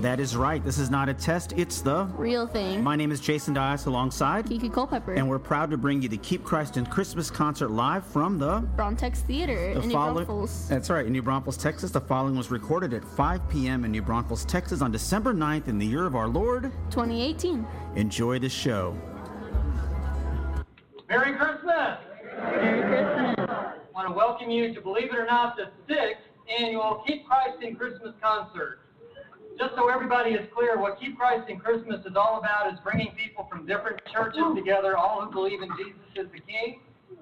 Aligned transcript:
That 0.00 0.18
is 0.18 0.34
right. 0.34 0.64
This 0.64 0.78
is 0.78 0.88
not 0.88 1.10
a 1.10 1.14
test. 1.14 1.52
It's 1.58 1.82
the. 1.82 2.04
Real 2.16 2.46
thing. 2.46 2.82
My 2.82 2.96
name 2.96 3.12
is 3.12 3.20
Jason 3.20 3.52
Dias 3.52 3.84
alongside. 3.84 4.46
Kiki 4.48 4.70
Culpepper. 4.70 5.12
And 5.12 5.28
we're 5.28 5.38
proud 5.38 5.70
to 5.72 5.76
bring 5.76 6.00
you 6.00 6.08
the 6.08 6.16
Keep 6.16 6.42
Christ 6.42 6.78
in 6.78 6.86
Christmas 6.86 7.30
concert 7.30 7.70
live 7.70 8.06
from 8.06 8.38
the. 8.38 8.62
Brauntex 8.76 9.18
Theater 9.18 9.74
the 9.74 9.80
in 9.82 9.88
New 9.88 9.94
follow- 9.94 10.24
Braunfels. 10.24 10.68
That's 10.68 10.88
right, 10.88 11.04
in 11.04 11.12
New 11.12 11.20
Braunfels, 11.20 11.58
Texas. 11.58 11.90
The 11.90 12.00
following 12.00 12.34
was 12.34 12.50
recorded 12.50 12.94
at 12.94 13.04
5 13.04 13.46
p.m. 13.50 13.84
in 13.84 13.90
New 13.92 14.00
Braunfels, 14.00 14.46
Texas 14.46 14.80
on 14.80 14.90
December 14.90 15.34
9th 15.34 15.68
in 15.68 15.78
the 15.78 15.86
year 15.86 16.06
of 16.06 16.16
our 16.16 16.28
Lord. 16.28 16.72
2018. 16.90 17.66
Enjoy 17.96 18.38
the 18.38 18.48
show. 18.48 18.96
Merry 21.10 21.36
Christmas! 21.36 21.98
Merry 22.38 22.80
Christmas. 22.82 23.50
I 23.50 23.74
want 23.94 24.08
to 24.08 24.14
welcome 24.14 24.48
you 24.50 24.72
to, 24.72 24.80
believe 24.80 25.12
it 25.12 25.18
or 25.18 25.26
not, 25.26 25.56
the 25.58 25.68
sixth 25.86 26.22
annual 26.58 27.04
Keep 27.06 27.26
Christ 27.26 27.62
in 27.62 27.76
Christmas 27.76 28.14
concert. 28.22 28.78
Just 29.60 29.76
so 29.76 29.90
everybody 29.90 30.30
is 30.30 30.48
clear, 30.56 30.80
what 30.80 30.98
Keep 30.98 31.18
Christ 31.18 31.50
in 31.50 31.60
Christmas 31.60 32.00
is 32.06 32.16
all 32.16 32.38
about 32.38 32.72
is 32.72 32.80
bringing 32.82 33.12
people 33.12 33.46
from 33.50 33.66
different 33.66 34.00
churches 34.10 34.40
together, 34.56 34.96
all 34.96 35.20
who 35.20 35.30
believe 35.30 35.60
in 35.60 35.68
Jesus 35.76 36.00
as 36.18 36.32
the 36.32 36.40
King, 36.40 36.80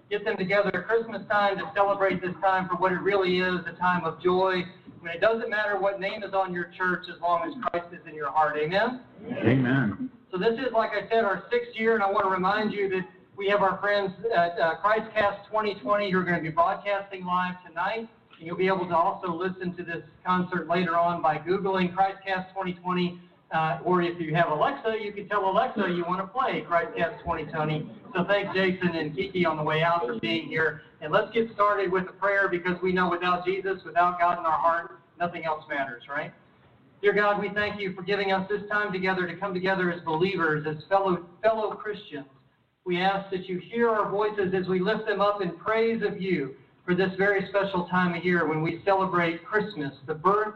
get 0.08 0.25
them 0.25 0.36
together 0.36 0.70
at 0.72 0.86
Christmas 0.86 1.27
time 1.28 1.59
to 1.59 1.64
celebrate 1.75 2.22
this 2.22 2.34
time 2.41 2.69
for 2.69 2.77
what 2.77 2.92
it 2.92 3.00
really 3.00 3.41
is, 3.41 3.59
a 3.66 3.77
time 3.81 4.05
of 4.05 4.22
joy. 4.22 4.62
When 5.00 5.11
it 5.11 5.20
doesn't 5.20 5.50
matter 5.50 5.81
what 5.81 5.98
name 5.98 6.22
is 6.22 6.33
on 6.33 6.55
your 6.55 6.70
church 6.78 7.06
as 7.12 7.20
long 7.20 7.42
as 7.42 7.55
Christ 7.70 7.92
is 7.92 8.06
in 8.09 8.14
your 8.14 8.31
heart. 8.31 8.56
Amen? 8.56 9.00
Amen. 9.42 10.09
So 10.31 10.39
this 10.39 10.55
is, 10.61 10.72
like 10.72 10.91
I 10.91 11.09
said, 11.11 11.25
our 11.25 11.42
sixth 11.50 11.75
year, 11.75 11.94
and 11.94 12.05
I 12.05 12.11
want 12.11 12.25
to 12.25 12.31
remind 12.31 12.72
you 12.72 12.89
that 12.91 13.03
we 13.36 13.48
have 13.48 13.62
our 13.62 13.78
friends 13.81 14.12
at 14.33 14.55
uh, 14.61 14.77
Christcast 14.78 15.47
2020 15.50 16.12
who 16.12 16.19
are 16.19 16.22
going 16.22 16.36
to 16.36 16.42
be 16.42 16.50
broadcasting 16.50 17.25
live 17.25 17.55
tonight. 17.66 18.09
You'll 18.41 18.56
be 18.56 18.69
able 18.69 18.86
to 18.86 18.97
also 18.97 19.33
listen 19.33 19.75
to 19.77 19.83
this 19.83 20.03
concert 20.25 20.69
later 20.69 20.97
on 20.97 21.20
by 21.20 21.39
Googling 21.39 21.94
Christcast 21.94 22.48
2020. 22.50 23.20
Uh, 23.50 23.78
or 23.83 24.03
if 24.03 24.20
you 24.20 24.34
have 24.34 24.50
Alexa, 24.50 24.97
you 25.03 25.11
can 25.12 25.27
tell 25.28 25.48
Alexa 25.48 25.89
you 25.91 26.05
want 26.06 26.20
to 26.20 26.27
play 26.27 26.64
Christcast 26.69 27.19
2020. 27.20 27.91
So 28.14 28.25
thanks 28.25 28.55
Jason 28.55 28.94
and 28.94 29.14
Kiki 29.16 29.47
on 29.47 29.56
the 29.56 29.62
way 29.62 29.83
out 29.83 30.06
for 30.06 30.19
being 30.20 30.48
here. 30.48 30.83
And 31.00 31.12
let's 31.12 31.33
get 31.33 31.48
started 31.55 31.91
with 31.91 32.05
a 32.09 32.12
prayer 32.12 32.48
because 32.48 32.77
we 32.83 32.92
know 32.92 33.09
without 33.09 33.44
Jesus, 33.44 33.81
without 33.84 34.19
God 34.20 34.39
in 34.39 34.44
our 34.44 34.59
heart, 34.59 34.98
nothing 35.19 35.44
else 35.44 35.64
matters, 35.69 36.03
right? 36.09 36.33
Dear 37.00 37.14
God, 37.14 37.41
we 37.41 37.48
thank 37.55 37.81
you 37.81 37.94
for 37.94 38.03
giving 38.03 38.33
us 38.33 38.47
this 38.48 38.69
time 38.70 38.92
together 38.92 39.27
to 39.27 39.36
come 39.36 39.55
together 39.55 39.91
as 39.91 40.00
believers, 40.03 40.66
as 40.69 40.82
fellow 40.88 41.25
fellow 41.43 41.70
Christians. 41.70 42.26
We 42.84 43.00
ask 43.00 43.31
that 43.31 43.49
you 43.49 43.59
hear 43.59 43.88
our 43.88 44.10
voices 44.10 44.53
as 44.55 44.66
we 44.66 44.81
lift 44.81 45.06
them 45.06 45.20
up 45.20 45.41
in 45.41 45.53
praise 45.53 46.03
of 46.03 46.20
you 46.20 46.55
for 46.88 46.94
this 46.94 47.12
very 47.19 47.47
special 47.50 47.87
time 47.88 48.15
of 48.15 48.25
year 48.25 48.49
when 48.49 48.62
we 48.62 48.81
celebrate 48.82 49.44
Christmas, 49.44 49.93
the 50.06 50.15
birth 50.15 50.54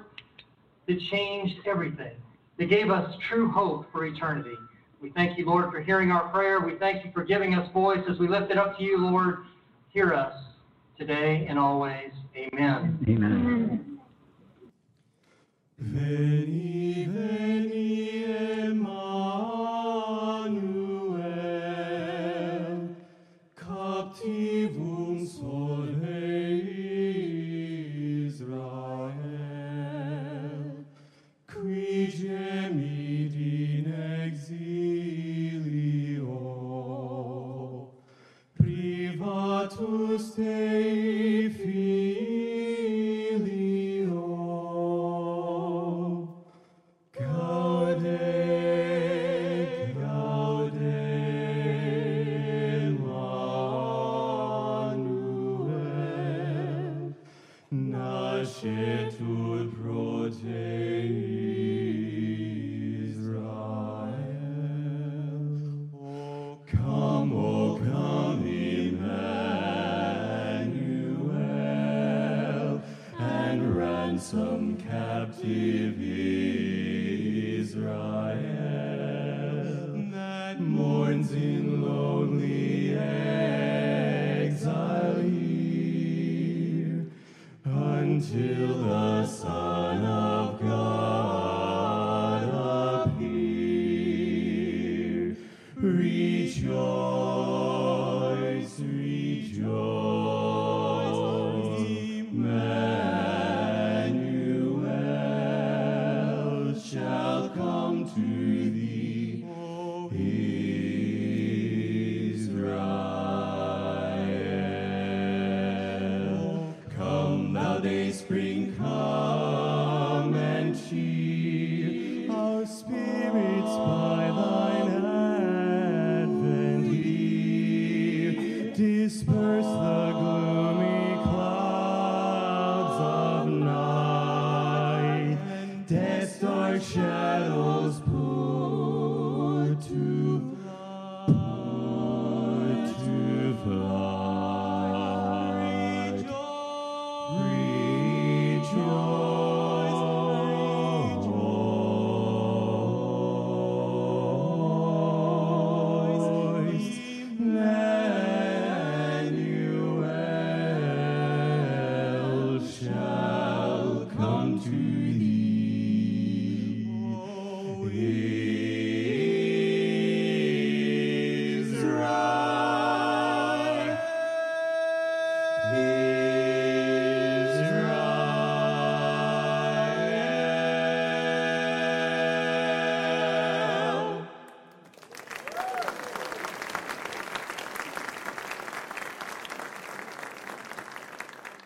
that 0.89 0.99
changed 1.11 1.57
everything, 1.67 2.15
that 2.59 2.71
gave 2.71 2.91
us 2.91 3.15
true 3.29 3.51
hope 3.51 3.85
for 3.93 4.07
eternity. 4.07 4.57
We 5.03 5.11
thank 5.11 5.37
you, 5.37 5.45
Lord, 5.45 5.71
for 5.71 5.83
hearing 5.83 6.11
our 6.11 6.31
prayer. 6.31 6.59
We 6.61 6.77
thank 6.77 7.05
you 7.05 7.13
for 7.13 7.23
giving 7.23 7.55
us 7.55 7.71
voice 7.75 8.03
as 8.09 8.19
we 8.19 8.29
lift 8.29 8.51
it 8.51 8.57
up 8.57 8.79
to 8.79 8.83
you, 8.83 8.97
Lord. 8.97 9.41
Hear 9.91 10.15
us 10.15 10.33
today 10.99 11.45
and 11.51 11.59
always. 11.59 12.13
Amen. 12.35 12.99
Amen. 13.07 13.99
Veni, 15.79 17.09
veni, 17.11 18.25
Emmanuel, 18.71 19.03
captivum 23.55 25.27
sole 25.27 26.12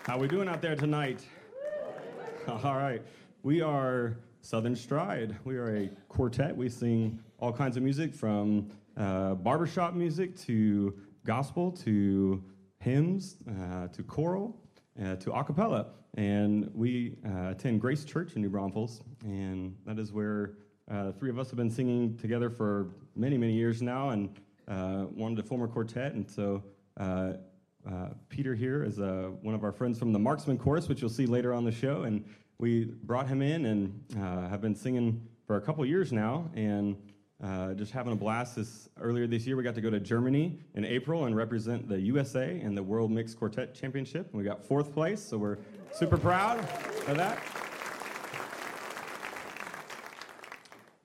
How 0.07 0.17
we 0.17 0.29
doing 0.29 0.47
out 0.47 0.63
there 0.63 0.77
tonight? 0.77 1.27
All 2.49 2.77
right. 2.77 3.03
We 3.43 3.61
are 3.61 4.17
Southern 4.41 4.77
Stride. 4.77 5.35
We 5.43 5.57
are 5.57 5.75
a 5.75 5.91
quartet. 6.09 6.57
We 6.57 6.69
sing 6.69 7.19
all 7.41 7.53
kinds 7.53 7.77
of 7.77 7.83
music 7.83 8.15
from 8.15 8.69
uh, 8.97 9.35
barbershop 9.35 9.95
music 9.95 10.37
to 10.43 10.95
gospel 11.25 11.73
to 11.73 12.41
hymns 12.79 13.39
uh, 13.51 13.89
to 13.89 14.05
choral 14.05 14.57
uh, 15.05 15.17
to 15.17 15.33
a 15.33 15.43
cappella. 15.43 15.87
And 16.15 16.71
we 16.73 17.17
uh, 17.27 17.49
attend 17.49 17.81
Grace 17.81 18.05
Church 18.05 18.37
in 18.37 18.43
New 18.43 18.49
Braunfels. 18.49 19.01
And 19.25 19.75
that 19.87 19.99
is 19.99 20.13
where 20.13 20.53
uh, 20.89 21.11
three 21.19 21.31
of 21.31 21.39
us 21.41 21.51
have 21.51 21.57
been 21.57 21.69
singing 21.69 22.17
together 22.17 22.49
for 22.49 22.91
many, 23.17 23.37
many 23.37 23.55
years 23.55 23.83
now 23.83 24.11
and 24.11 24.39
uh, 24.69 25.07
wanted 25.11 25.39
to 25.39 25.43
form 25.43 25.63
a 25.63 25.67
quartet. 25.67 26.13
And 26.13 26.31
so 26.31 26.63
uh, 27.87 28.09
Peter 28.29 28.55
here 28.55 28.83
is 28.83 28.99
uh, 28.99 29.31
one 29.43 29.55
of 29.55 29.63
our 29.63 29.73
friends 29.73 29.99
from 29.99 30.13
the 30.13 30.19
Marcsmen 30.19 30.59
Chorus, 30.59 30.89
which 30.89 31.01
you'll 31.01 31.11
see 31.11 31.27
later 31.27 31.55
on 31.55 31.65
the 31.65 31.73
show. 31.73 32.03
And 32.03 32.25
we 32.59 32.87
brought 33.05 33.29
him 33.29 33.43
in 33.43 33.67
and 33.67 34.05
uh, 34.19 34.49
have 34.49 34.61
been 34.61 34.75
singing 34.75 35.23
for 35.47 35.57
a 35.57 35.61
couple 35.61 35.85
years 35.87 36.13
now 36.13 36.51
and 36.55 36.97
uh, 37.43 37.75
just 37.75 37.93
having 37.93 38.13
a 38.13 38.17
blast. 38.17 38.57
This, 38.57 38.89
earlier 39.01 39.27
this 39.27 39.47
year, 39.47 39.57
we 39.57 39.63
got 39.63 39.75
to 39.77 39.81
go 39.81 39.91
to 39.91 40.01
Germany 40.01 40.59
in 40.75 40.85
April 40.85 41.27
and 41.27 41.37
represent 41.37 41.89
the 41.89 42.01
USA 42.01 42.59
in 42.61 42.75
the 42.75 42.83
World 42.83 43.11
Mixed 43.11 43.39
Quartet 43.39 43.75
Championship. 43.75 44.29
And 44.33 44.39
we 44.39 44.45
got 44.45 44.65
fourth 44.65 44.93
place, 44.93 45.23
so 45.23 45.39
we're 45.39 45.59
super 45.93 46.17
proud 46.17 46.59
of 47.07 47.17
that. 47.17 47.39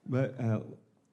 But 0.06 0.40
uh, 0.40 0.60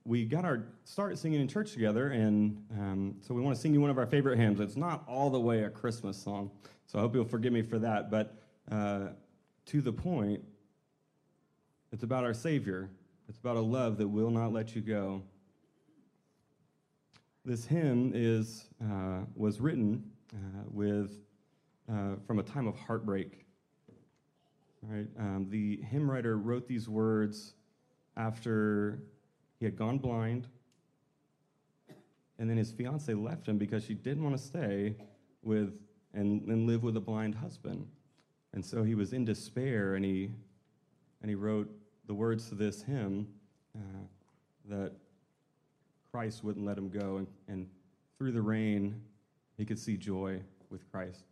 we 0.10 0.26
got 0.26 0.44
our 0.44 0.64
start 0.86 1.20
singing 1.20 1.40
in 1.40 1.48
church 1.48 1.72
together, 1.72 2.08
and 2.08 2.58
um, 2.72 3.16
so 3.22 3.36
we 3.36 3.42
want 3.42 3.56
to 3.56 3.62
sing 3.62 3.76
you 3.76 3.80
one 3.80 3.92
of 3.92 4.00
our 4.00 4.08
favorite 4.08 4.40
hymns. 4.40 4.60
It's 4.60 4.76
not 4.76 5.04
all 5.08 5.30
the 5.30 5.40
way 5.40 5.66
a 5.66 5.70
Christmas 5.70 6.18
song, 6.18 6.50
so 6.88 6.98
I 6.98 7.02
hope 7.04 7.14
you'll 7.14 7.26
forgive 7.26 7.54
me 7.54 7.62
for 7.62 7.78
that. 7.78 8.10
But 8.10 8.36
uh, 8.72 9.10
to 9.68 9.82
the 9.82 9.94
point, 9.94 10.44
it's 11.92 12.02
about 12.02 12.24
our 12.24 12.34
Savior. 12.34 12.90
It's 13.28 13.38
about 13.38 13.56
a 13.56 13.62
love 13.62 14.00
that 14.00 14.08
will 14.08 14.32
not 14.32 14.52
let 14.52 14.76
you 14.76 14.82
go. 14.82 15.22
This 17.46 17.66
hymn 17.66 18.12
is 18.16 18.66
uh, 18.84 19.20
was 19.36 19.62
written 19.62 20.04
uh, 20.34 20.64
with 20.72 21.12
uh, 21.88 22.16
from 22.26 22.40
a 22.40 22.44
time 22.44 22.66
of 22.66 22.76
heartbreak. 22.76 23.46
Right, 24.82 25.08
um, 25.20 25.46
the 25.52 25.78
hymn 25.84 26.10
writer 26.10 26.36
wrote 26.36 26.68
these 26.68 26.90
words 26.90 27.54
after 28.18 29.04
he 29.60 29.66
had 29.66 29.76
gone 29.76 29.98
blind, 29.98 30.48
and 32.38 32.50
then 32.50 32.58
his 32.58 32.72
fiancee 32.72 33.14
left 33.14 33.48
him 33.48 33.58
because 33.58 33.84
she 33.84 33.94
didn't 33.94 34.24
want 34.24 34.38
to 34.38 34.42
stay 34.42 34.96
with 35.44 35.74
and, 36.14 36.48
and 36.48 36.66
live 36.66 36.84
with 36.84 36.96
a 36.98 37.02
blind 37.02 37.36
husband. 37.36 37.86
And 38.54 38.66
so 38.66 38.84
he 38.84 38.96
was 38.96 39.14
in 39.14 39.26
despair, 39.26 39.96
and 39.96 40.04
he 40.04 40.32
and 41.22 41.30
he 41.30 41.36
wrote 41.36 41.70
the 42.08 42.14
words 42.14 42.48
to 42.50 42.56
this 42.56 42.82
hymn 42.82 43.28
uh, 43.76 44.04
that 44.70 44.94
Christ 46.12 46.44
wouldn't 46.44 46.66
let 46.66 46.78
him 46.78 46.90
go, 46.90 47.18
and, 47.18 47.28
and 47.48 47.68
through 48.18 48.32
the 48.32 48.42
rain, 48.42 49.02
he 49.58 49.66
could 49.66 49.78
see 49.78 49.98
joy 49.98 50.40
with 50.70 50.90
Christ. 50.92 51.26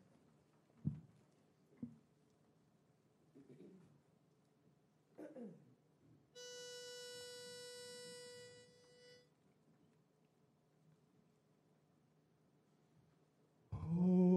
Oh, 13.99 14.36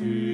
to 0.00 0.29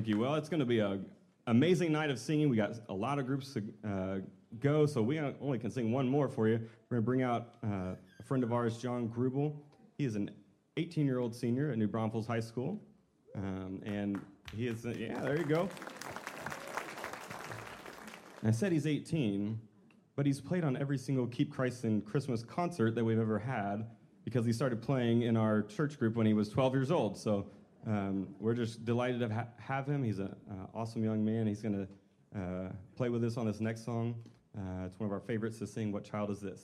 Thank 0.00 0.08
you. 0.08 0.18
Well, 0.18 0.36
it's 0.36 0.48
going 0.48 0.60
to 0.60 0.66
be 0.66 0.78
a 0.78 0.98
amazing 1.46 1.92
night 1.92 2.08
of 2.08 2.18
singing. 2.18 2.48
We 2.48 2.56
got 2.56 2.72
a 2.88 2.94
lot 2.94 3.18
of 3.18 3.26
groups 3.26 3.52
to 3.52 3.62
uh, 3.86 4.20
go, 4.58 4.86
so 4.86 5.02
we 5.02 5.18
only 5.18 5.58
can 5.58 5.70
sing 5.70 5.92
one 5.92 6.08
more 6.08 6.26
for 6.26 6.48
you. 6.48 6.54
We're 6.88 6.96
going 6.96 7.02
to 7.02 7.04
bring 7.04 7.22
out 7.22 7.56
uh, 7.62 7.96
a 8.18 8.22
friend 8.24 8.42
of 8.42 8.50
ours, 8.50 8.78
John 8.78 9.10
Grubel. 9.10 9.56
He 9.98 10.06
is 10.06 10.16
an 10.16 10.30
18-year-old 10.78 11.34
senior 11.34 11.70
at 11.70 11.76
New 11.76 11.86
Braunfels 11.86 12.26
High 12.26 12.40
School, 12.40 12.80
um, 13.36 13.82
and 13.84 14.18
he 14.56 14.68
is 14.68 14.86
uh, 14.86 14.94
yeah. 14.96 15.20
There 15.20 15.36
you 15.36 15.44
go. 15.44 15.68
I 18.42 18.52
said 18.52 18.72
he's 18.72 18.86
18, 18.86 19.60
but 20.16 20.24
he's 20.24 20.40
played 20.40 20.64
on 20.64 20.78
every 20.78 20.96
single 20.96 21.26
Keep 21.26 21.52
Christ 21.52 21.84
in 21.84 22.00
Christmas 22.00 22.42
concert 22.42 22.94
that 22.94 23.04
we've 23.04 23.20
ever 23.20 23.38
had 23.38 23.84
because 24.24 24.46
he 24.46 24.52
started 24.54 24.80
playing 24.80 25.22
in 25.22 25.36
our 25.36 25.60
church 25.60 25.98
group 25.98 26.16
when 26.16 26.26
he 26.26 26.32
was 26.32 26.48
12 26.48 26.72
years 26.72 26.90
old. 26.90 27.18
So 27.18 27.50
um, 27.86 28.28
we're 28.38 28.54
just 28.54 28.84
delighted 28.84 29.20
to 29.20 29.34
ha- 29.34 29.46
have 29.58 29.86
him. 29.86 30.02
He's 30.02 30.18
an 30.18 30.34
uh, 30.50 30.66
awesome 30.74 31.02
young 31.02 31.24
man. 31.24 31.46
He's 31.46 31.62
going 31.62 31.86
to 31.86 32.38
uh, 32.38 32.68
play 32.96 33.08
with 33.08 33.24
us 33.24 33.36
on 33.36 33.46
this 33.46 33.60
next 33.60 33.84
song. 33.84 34.14
Uh, 34.56 34.86
it's 34.86 34.98
one 34.98 35.06
of 35.06 35.12
our 35.12 35.20
favorites 35.20 35.58
to 35.58 35.66
sing, 35.66 35.92
What 35.92 36.04
Child 36.04 36.30
Is 36.30 36.40
This? 36.40 36.60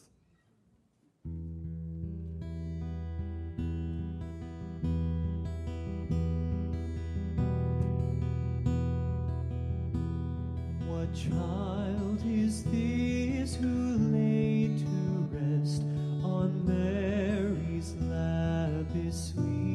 What 10.86 11.14
child 11.14 12.20
is 12.26 12.64
this 12.64 13.54
who 13.56 13.98
laid 14.12 14.78
to 14.78 15.28
rest 15.30 15.82
on 16.24 16.64
Mary's 16.66 17.94
lap 18.02 18.86
is 18.94 19.32
sleeping, 19.34 19.65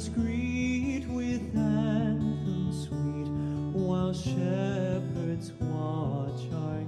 angels 0.00 0.08
greet 0.16 1.06
with 1.08 1.54
anthems 1.54 2.88
sweet, 2.88 3.28
while 3.72 4.12
shepherds 4.14 5.52
watch 5.60 6.40
are 6.54 6.79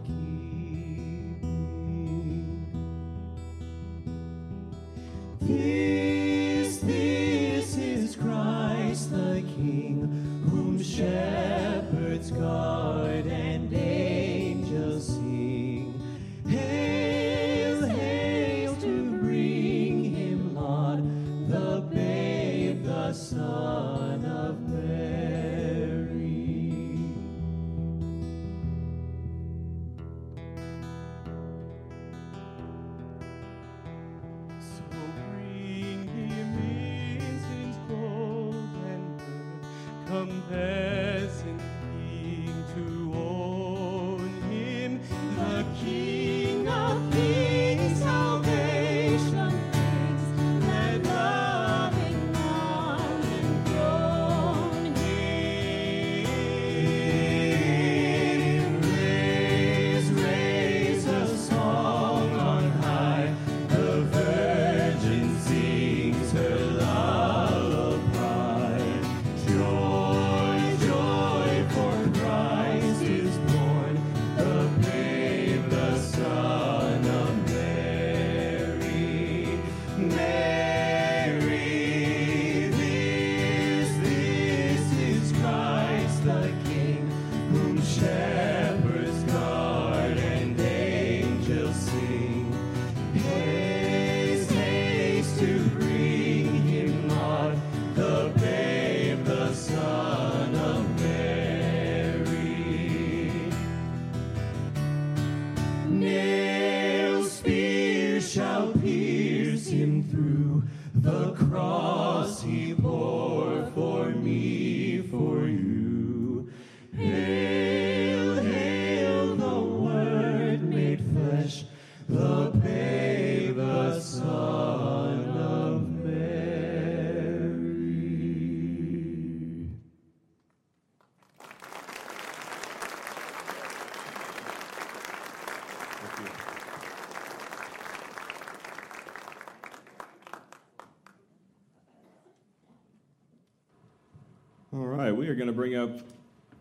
are 145.33 145.35
going 145.35 145.47
to 145.47 145.53
bring 145.55 145.77
up 145.77 145.91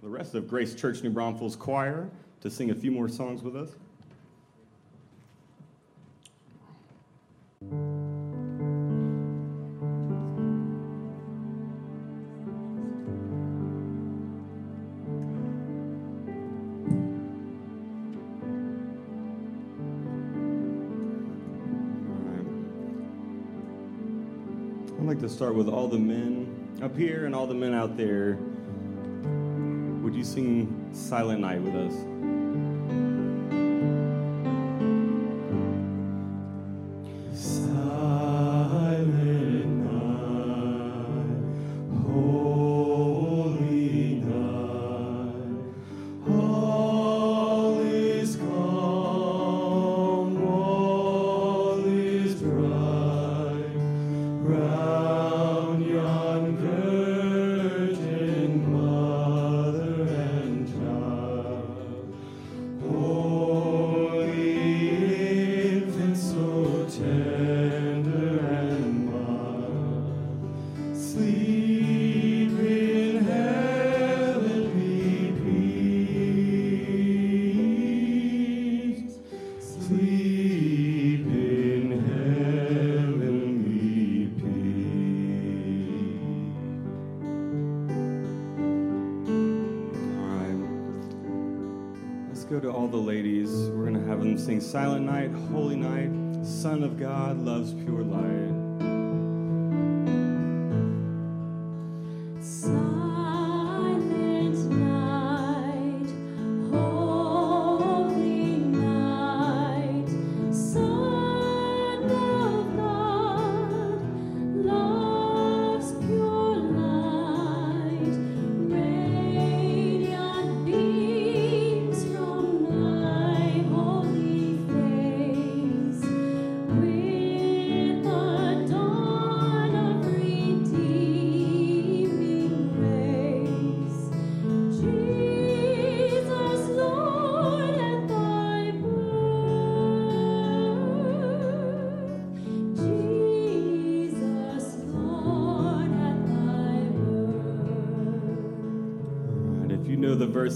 the 0.01 0.07
rest 0.07 0.33
of 0.33 0.47
Grace 0.47 0.73
Church 0.73 1.03
New 1.03 1.09
Braunfels 1.09 1.57
Choir 1.57 2.09
to 2.39 2.49
sing 2.49 2.71
a 2.71 2.75
few 2.75 2.89
more 2.89 3.09
songs 3.09 3.43
with 3.43 3.53
us. 3.53 3.71
I'd 24.97 25.05
like 25.05 25.19
to 25.19 25.27
start 25.27 25.55
with 25.55 25.67
all 25.67 25.89
the 25.89 25.99
men 25.99 26.79
up 26.81 26.95
here 26.95 27.25
and 27.25 27.35
all 27.35 27.45
the 27.45 27.53
men 27.53 27.73
out 27.73 27.97
there. 27.97 28.39
Would 30.11 30.17
you 30.17 30.25
sing 30.25 30.89
Silent 30.91 31.39
Night 31.39 31.61
with 31.61 31.73
us? 31.73 31.93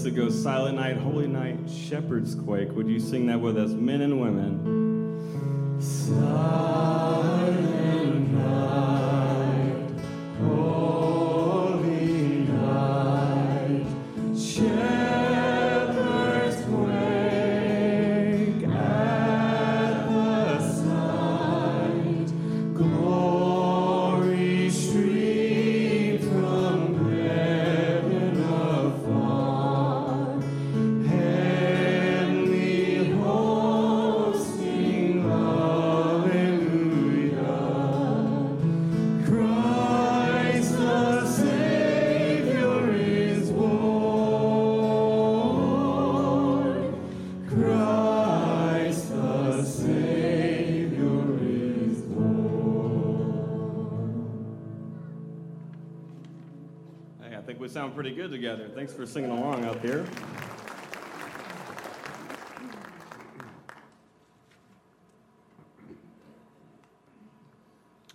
The 0.02 0.10
that 0.10 0.16
goes 0.16 0.42
Silent 0.42 0.76
Night, 0.76 0.98
Holy 0.98 1.26
Night, 1.26 1.58
Shepherds 1.70 2.34
quake, 2.34 2.70
would 2.72 2.86
you 2.86 3.00
sing 3.00 3.26
that 3.26 3.40
with 3.40 3.56
us, 3.56 3.70
men 3.70 4.02
and 4.02 4.20
women? 4.20 5.80
Silent 5.80 6.65
Thanks 58.86 59.00
for 59.00 59.04
singing 59.04 59.32
along 59.32 59.64
out 59.64 59.82
there. 59.82 60.04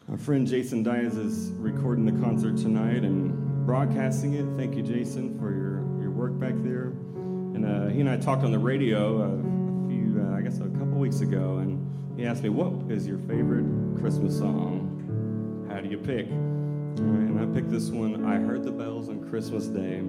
Our 0.09 0.17
friend 0.17 0.47
Jason 0.47 0.81
Diaz 0.81 1.17
is 1.17 1.51
recording 1.57 2.05
the 2.05 2.13
concert 2.25 2.55
tonight 2.55 3.03
and 3.03 3.65
broadcasting 3.65 4.35
it. 4.35 4.45
Thank 4.55 4.77
you, 4.77 4.81
Jason, 4.81 5.37
for 5.37 5.51
your, 5.51 6.01
your 6.01 6.11
work 6.11 6.39
back 6.39 6.53
there. 6.59 6.83
And 6.83 7.65
uh, 7.65 7.87
he 7.87 7.99
and 7.99 8.09
I 8.09 8.15
talked 8.15 8.45
on 8.45 8.53
the 8.53 8.59
radio 8.59 9.23
uh, 9.23 9.25
a 9.25 9.89
few, 9.89 10.25
uh, 10.25 10.37
I 10.37 10.41
guess, 10.41 10.59
a 10.59 10.69
couple 10.69 10.99
weeks 10.99 11.19
ago, 11.19 11.57
and 11.57 12.17
he 12.17 12.25
asked 12.25 12.43
me, 12.43 12.49
"What 12.49 12.89
is 12.89 13.05
your 13.05 13.17
favorite 13.17 13.65
Christmas 13.99 14.37
song? 14.37 15.67
How 15.69 15.81
do 15.81 15.89
you 15.89 15.97
pick?" 15.97 16.27
And 16.29 17.39
I 17.41 17.45
picked 17.53 17.71
this 17.71 17.89
one. 17.89 18.25
I 18.25 18.39
heard 18.39 18.63
the 18.63 18.71
bells 18.71 19.09
on 19.09 19.27
Christmas 19.29 19.65
Day. 19.65 20.01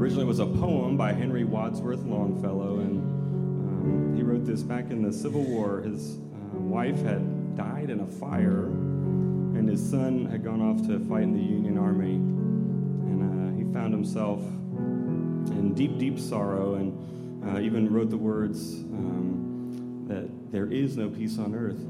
Originally 0.00 0.24
was 0.24 0.38
a 0.38 0.46
poem 0.46 0.96
by 0.96 1.12
Henry 1.12 1.44
Wadsworth 1.44 2.04
Longfellow, 2.04 2.78
and 2.78 3.02
um, 3.02 4.14
he 4.16 4.22
wrote 4.22 4.46
this 4.46 4.62
back 4.62 4.90
in 4.90 5.02
the 5.02 5.12
Civil 5.12 5.42
War. 5.42 5.82
His 5.82 6.16
uh, 6.16 6.58
wife 6.58 7.02
had 7.02 7.54
died 7.54 7.90
in 7.90 8.00
a 8.00 8.06
fire, 8.06 8.64
and 8.64 9.68
his 9.68 9.90
son 9.90 10.24
had 10.24 10.42
gone 10.42 10.62
off 10.62 10.80
to 10.86 10.98
fight 11.00 11.24
in 11.24 11.34
the 11.34 11.42
Union 11.42 11.76
Army. 11.76 12.14
And 12.14 13.20
uh, 13.20 13.58
he 13.58 13.70
found 13.74 13.92
himself 13.92 14.40
in 14.40 15.74
deep, 15.74 15.98
deep 15.98 16.18
sorrow, 16.18 16.76
and 16.76 17.46
uh, 17.46 17.60
even 17.60 17.92
wrote 17.92 18.08
the 18.08 18.16
words 18.16 18.76
um, 18.76 20.06
that 20.08 20.30
there 20.50 20.72
is 20.72 20.96
no 20.96 21.10
peace 21.10 21.38
on 21.38 21.54
earth, 21.54 21.82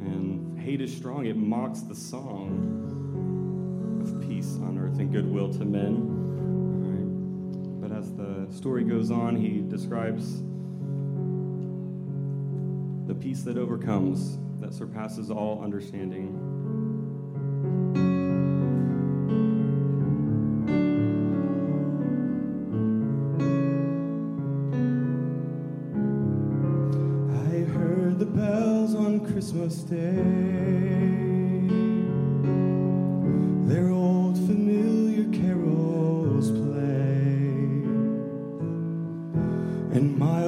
and 0.00 0.58
hate 0.58 0.80
is 0.80 0.92
strong. 0.92 1.26
It 1.26 1.36
mocks 1.36 1.82
the 1.82 1.94
song 1.94 2.82
of 4.02 4.20
peace 4.28 4.56
on 4.62 4.78
earth 4.78 4.98
and 4.98 5.12
goodwill 5.12 5.52
to 5.54 5.64
men. 5.64 6.05
Story 8.56 8.84
goes 8.84 9.10
on, 9.10 9.36
he 9.36 9.60
describes 9.60 10.42
the 13.06 13.14
peace 13.14 13.42
that 13.42 13.58
overcomes, 13.58 14.38
that 14.60 14.72
surpasses 14.72 15.30
all 15.30 15.62
understanding. 15.62 16.32
I 27.30 27.58
heard 27.76 28.18
the 28.18 28.24
bells 28.24 28.94
on 28.94 29.20
Christmas 29.30 29.76
Day. 29.82 30.75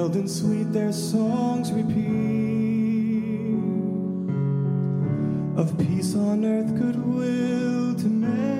And 0.09 0.21
and 0.21 0.31
sweet 0.31 0.73
their 0.73 0.91
songs 0.91 1.71
repeat. 1.71 1.93
Of 5.55 5.77
peace 5.77 6.15
on 6.15 6.43
earth, 6.45 6.75
goodwill 6.75 7.93
to 7.93 8.07
men. 8.07 8.58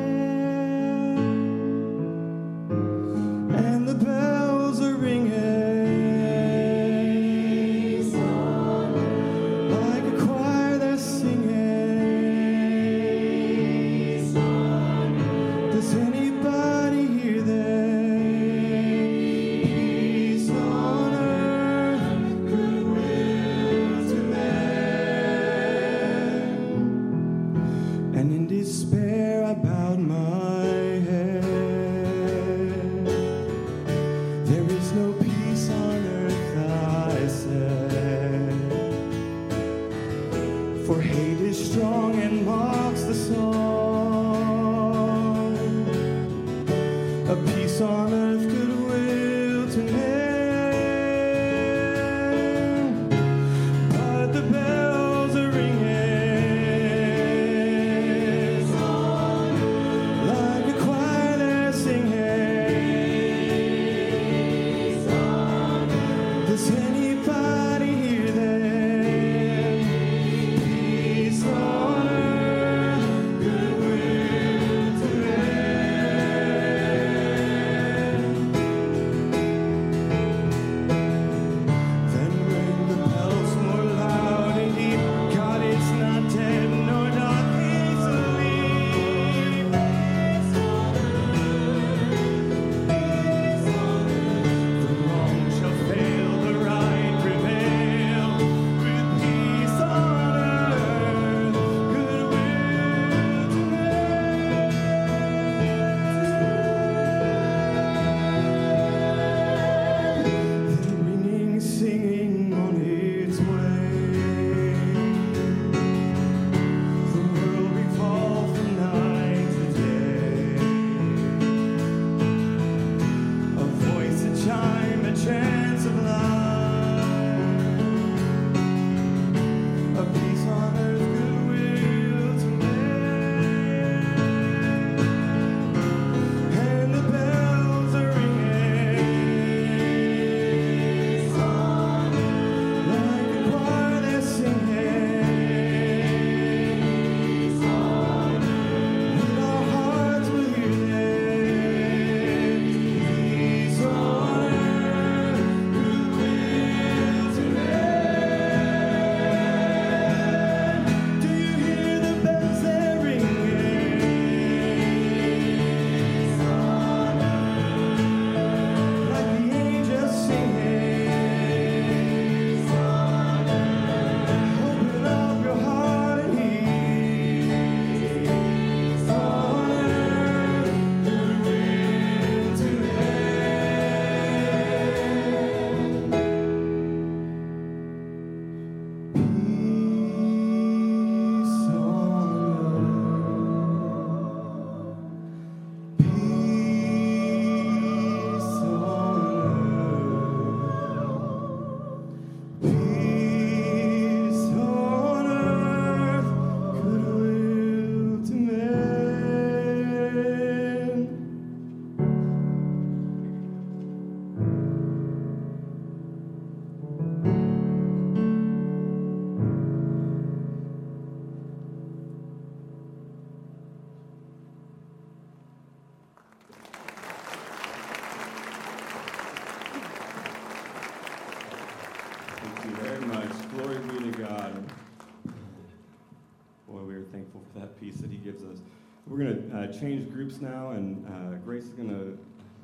We're 239.70 239.74
going 239.74 239.82
to 239.82 239.88
uh, 239.88 239.98
change 240.00 240.12
groups 240.12 240.42
now, 240.42 240.72
and 240.72 241.06
uh, 241.06 241.38
Grace 241.46 241.66
is 241.66 241.70
going 241.70 241.90
to 241.90 242.18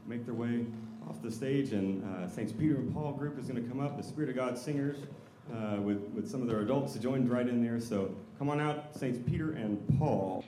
make 0.07 0.25
their 0.25 0.33
way 0.33 0.65
off 1.07 1.21
the 1.21 1.31
stage, 1.31 1.71
and 1.71 2.03
uh, 2.03 2.27
Saints 2.27 2.51
Peter 2.51 2.77
and 2.77 2.91
Paul 2.91 3.11
group 3.11 3.37
is 3.37 3.47
going 3.47 3.61
to 3.61 3.69
come 3.69 3.79
up. 3.79 3.95
The 3.95 4.03
Spirit 4.03 4.31
of 4.31 4.35
God 4.35 4.57
singers 4.57 4.97
uh, 5.53 5.77
with 5.81 5.99
with 6.15 6.27
some 6.27 6.41
of 6.41 6.47
their 6.47 6.61
adults 6.61 6.95
joined 6.95 7.29
right 7.29 7.47
in 7.47 7.63
there. 7.63 7.79
So 7.79 8.15
come 8.39 8.49
on 8.49 8.59
out, 8.59 8.97
Saints 8.97 9.19
Peter 9.23 9.51
and 9.51 9.79
Paul. 9.99 10.43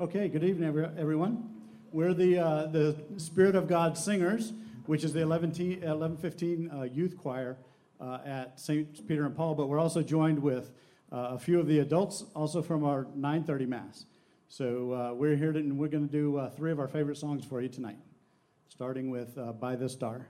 Okay, 0.00 0.28
good 0.28 0.44
evening, 0.44 0.66
everyone. 0.96 1.50
We're 1.92 2.14
the, 2.14 2.38
uh, 2.38 2.66
the 2.66 2.96
Spirit 3.18 3.54
of 3.54 3.66
God 3.68 3.98
Singers, 3.98 4.54
which 4.86 5.04
is 5.04 5.12
the 5.12 5.20
11 5.20 5.52
te- 5.52 5.76
1115 5.76 6.70
uh, 6.70 6.82
youth 6.84 7.18
choir 7.18 7.58
uh, 8.00 8.20
at 8.24 8.58
St. 8.58 9.06
Peter 9.06 9.26
and 9.26 9.36
Paul, 9.36 9.54
but 9.54 9.68
we're 9.68 9.80
also 9.80 10.02
joined 10.02 10.38
with 10.38 10.70
a 11.10 11.38
few 11.38 11.58
of 11.58 11.66
the 11.66 11.80
adults, 11.80 12.24
also 12.34 12.62
from 12.62 12.84
our 12.84 13.06
930 13.14 13.66
Mass. 13.66 14.04
So 14.50 14.92
uh, 14.92 15.14
we're 15.14 15.36
here 15.36 15.52
to, 15.52 15.58
and 15.58 15.78
we're 15.78 15.88
going 15.88 16.08
to 16.08 16.12
do 16.12 16.38
uh, 16.38 16.48
three 16.50 16.72
of 16.72 16.80
our 16.80 16.88
favorite 16.88 17.18
songs 17.18 17.44
for 17.44 17.60
you 17.60 17.68
tonight, 17.68 17.98
starting 18.68 19.10
with 19.10 19.36
uh, 19.36 19.52
By 19.52 19.76
the 19.76 19.88
Star. 19.88 20.26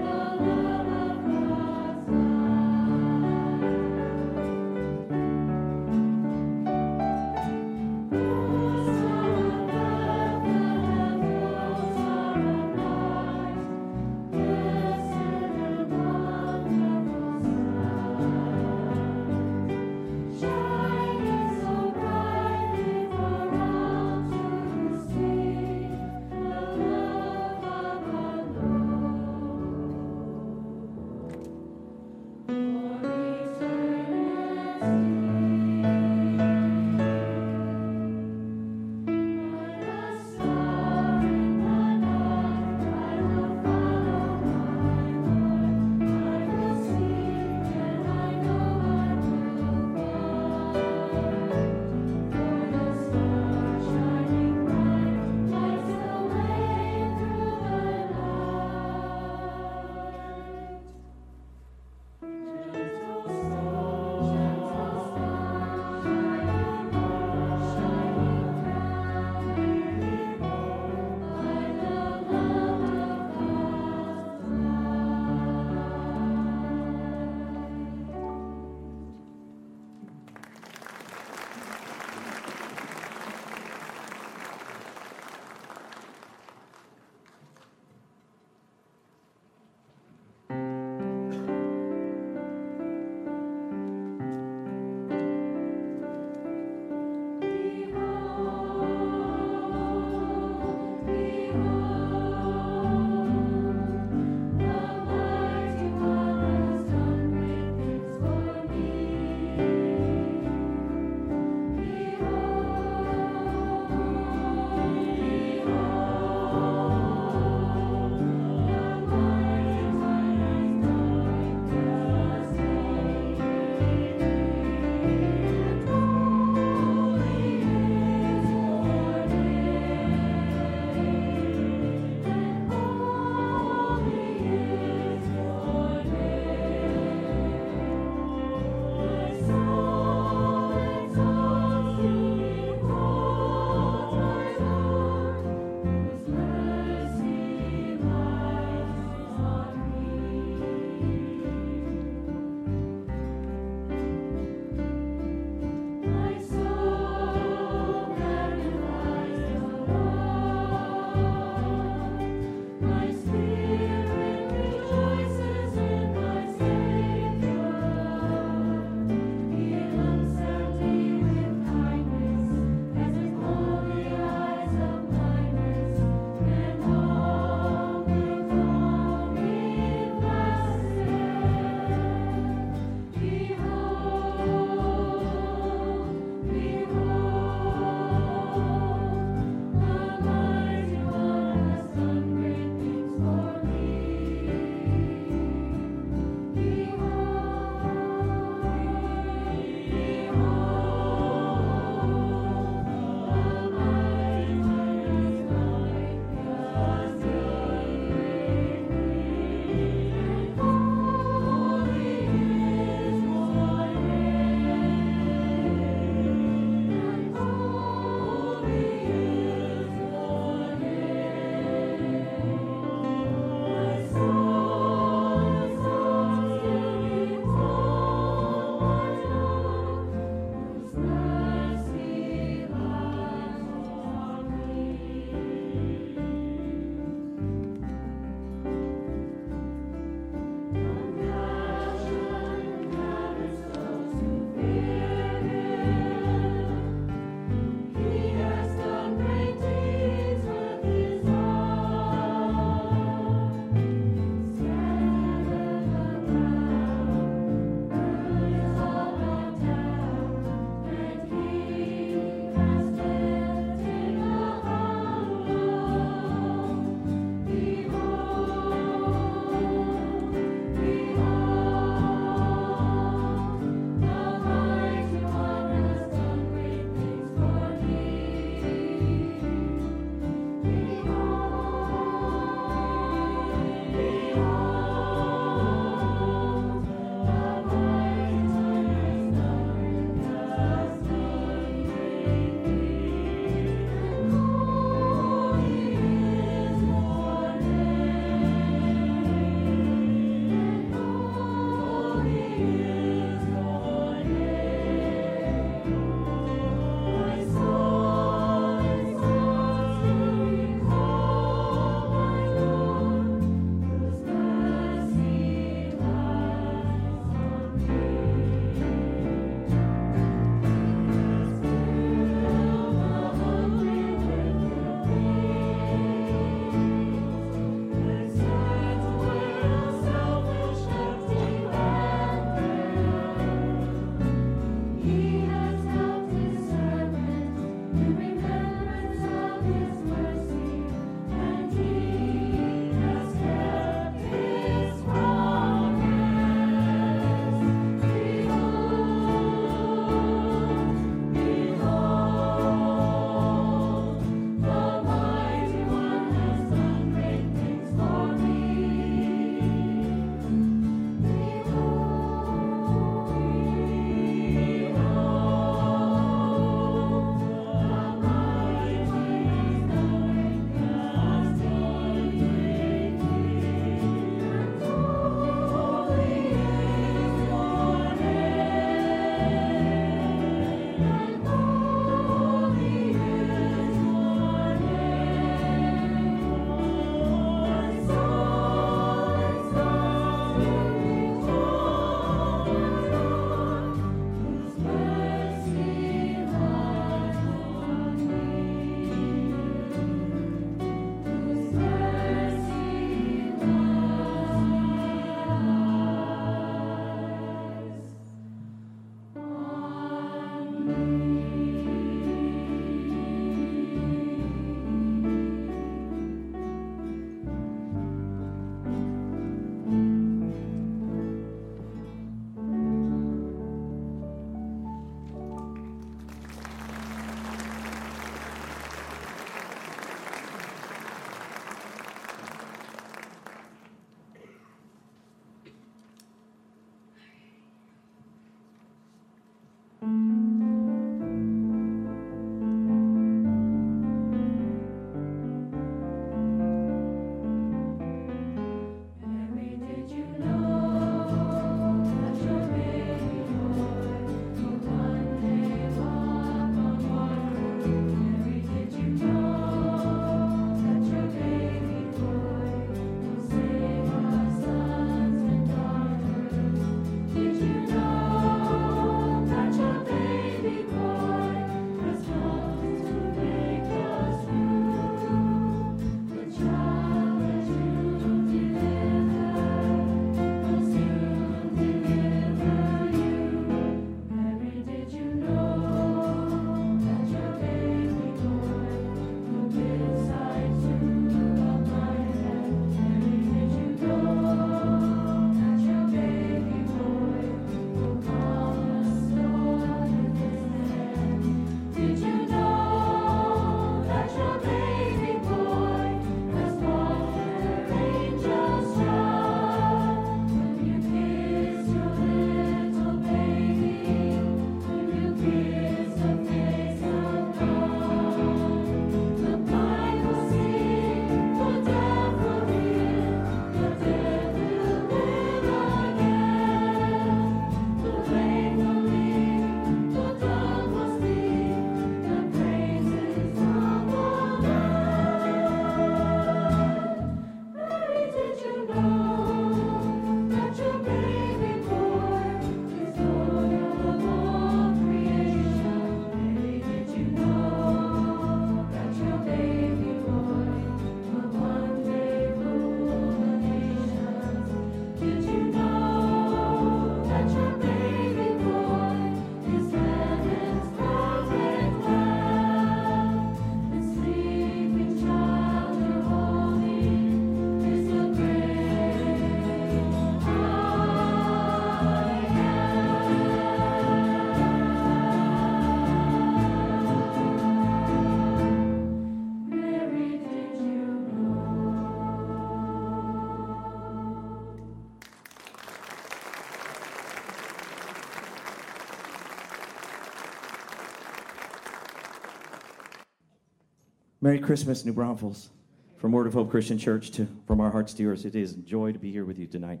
Merry 594.50 594.58
Christmas, 594.58 595.04
New 595.04 595.12
Braunfels. 595.12 595.68
From 596.16 596.32
Word 596.32 596.48
of 596.48 596.54
Hope 596.54 596.72
Christian 596.72 596.98
Church 596.98 597.30
to 597.30 597.46
from 597.68 597.80
our 597.80 597.88
hearts 597.88 598.12
to 598.14 598.24
yours, 598.24 598.44
it 598.44 598.56
is 598.56 598.72
a 598.72 598.78
joy 598.78 599.12
to 599.12 599.18
be 599.20 599.30
here 599.30 599.44
with 599.44 599.60
you 599.60 599.68
tonight. 599.68 600.00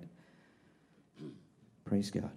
Praise 1.84 2.10
God. 2.10 2.32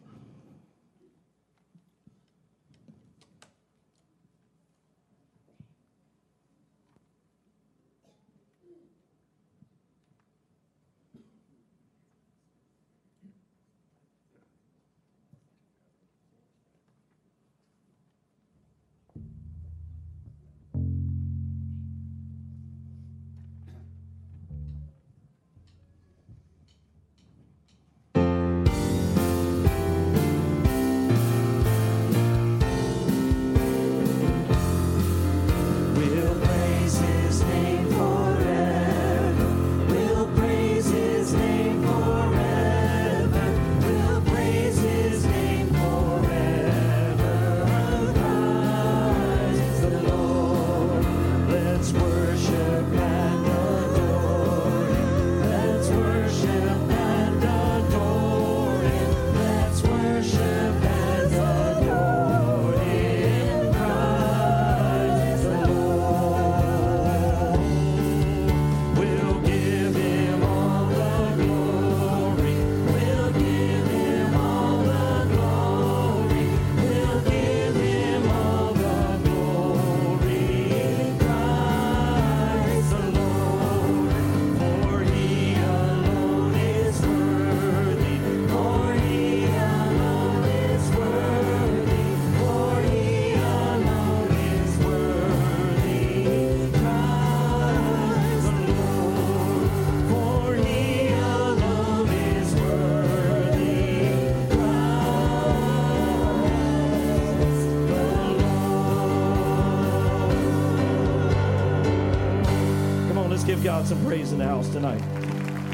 Some 113.86 114.06
praise 114.06 114.32
in 114.32 114.38
the 114.38 114.46
house 114.46 114.70
tonight. 114.70 115.02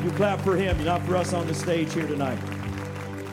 You 0.04 0.10
clap 0.12 0.42
for 0.42 0.56
him, 0.56 0.84
not 0.84 1.02
for 1.04 1.16
us 1.16 1.34
on 1.34 1.46
the 1.46 1.54
stage 1.54 1.94
here 1.94 2.08
tonight. 2.08 2.40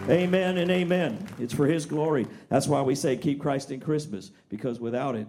Amen 0.08 0.58
and 0.58 0.70
amen. 0.70 1.26
It's 1.38 1.54
for 1.54 1.66
his 1.66 1.86
glory. 1.86 2.26
That's 2.48 2.68
why 2.68 2.82
we 2.82 2.94
say 2.94 3.16
keep 3.16 3.40
Christ 3.40 3.70
in 3.70 3.80
Christmas, 3.80 4.30
because 4.48 4.78
without 4.78 5.16
it, 5.16 5.28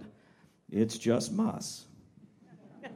it's 0.70 0.98
just 0.98 1.32
mas. 1.32 1.86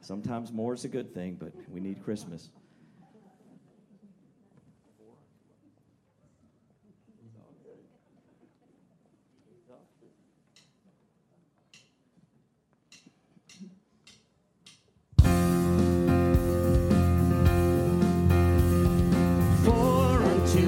Sometimes 0.00 0.52
more 0.52 0.74
is 0.74 0.84
a 0.84 0.88
good 0.88 1.14
thing, 1.14 1.36
but 1.38 1.52
we 1.72 1.80
need 1.80 2.02
Christmas. 2.02 2.50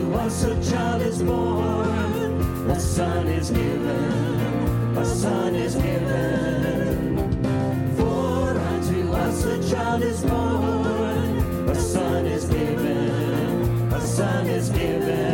Unto 0.08 0.20
us 0.20 0.44
a 0.44 0.70
child 0.70 1.02
is 1.02 1.22
born, 1.22 2.70
a 2.70 2.80
son 2.80 3.26
is 3.26 3.50
given, 3.50 4.96
a 4.96 5.04
son 5.04 5.54
is 5.54 5.74
given. 5.74 7.44
For 7.96 8.58
unto 8.58 9.12
us 9.12 9.44
a 9.44 9.70
child 9.70 10.02
is 10.02 10.24
born, 10.24 11.68
a 11.68 11.74
son 11.74 12.26
is 12.26 12.44
given, 12.46 13.92
a 13.92 14.00
son 14.00 14.46
is 14.46 14.70
given. 14.70 15.27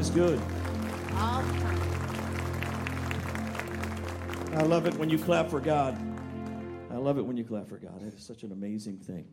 Is 0.00 0.08
good. 0.08 0.40
All 1.18 1.42
the 1.42 1.52
time. 1.60 1.78
I 4.54 4.62
love 4.62 4.86
it 4.86 4.94
when 4.94 5.10
you 5.10 5.18
clap 5.18 5.50
for 5.50 5.60
God. 5.60 5.94
I 6.90 6.96
love 6.96 7.18
it 7.18 7.26
when 7.26 7.36
you 7.36 7.44
clap 7.44 7.68
for 7.68 7.76
God. 7.76 8.02
It 8.02 8.14
is 8.14 8.22
such 8.22 8.42
an 8.42 8.52
amazing 8.52 8.96
thing. 8.96 9.26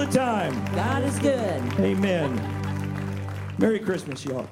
The 0.00 0.06
time. 0.06 0.64
God 0.74 1.02
is 1.02 1.18
good. 1.18 1.62
Amen. 1.78 2.40
Merry 3.58 3.78
Christmas, 3.78 4.24
y'all. 4.24 4.48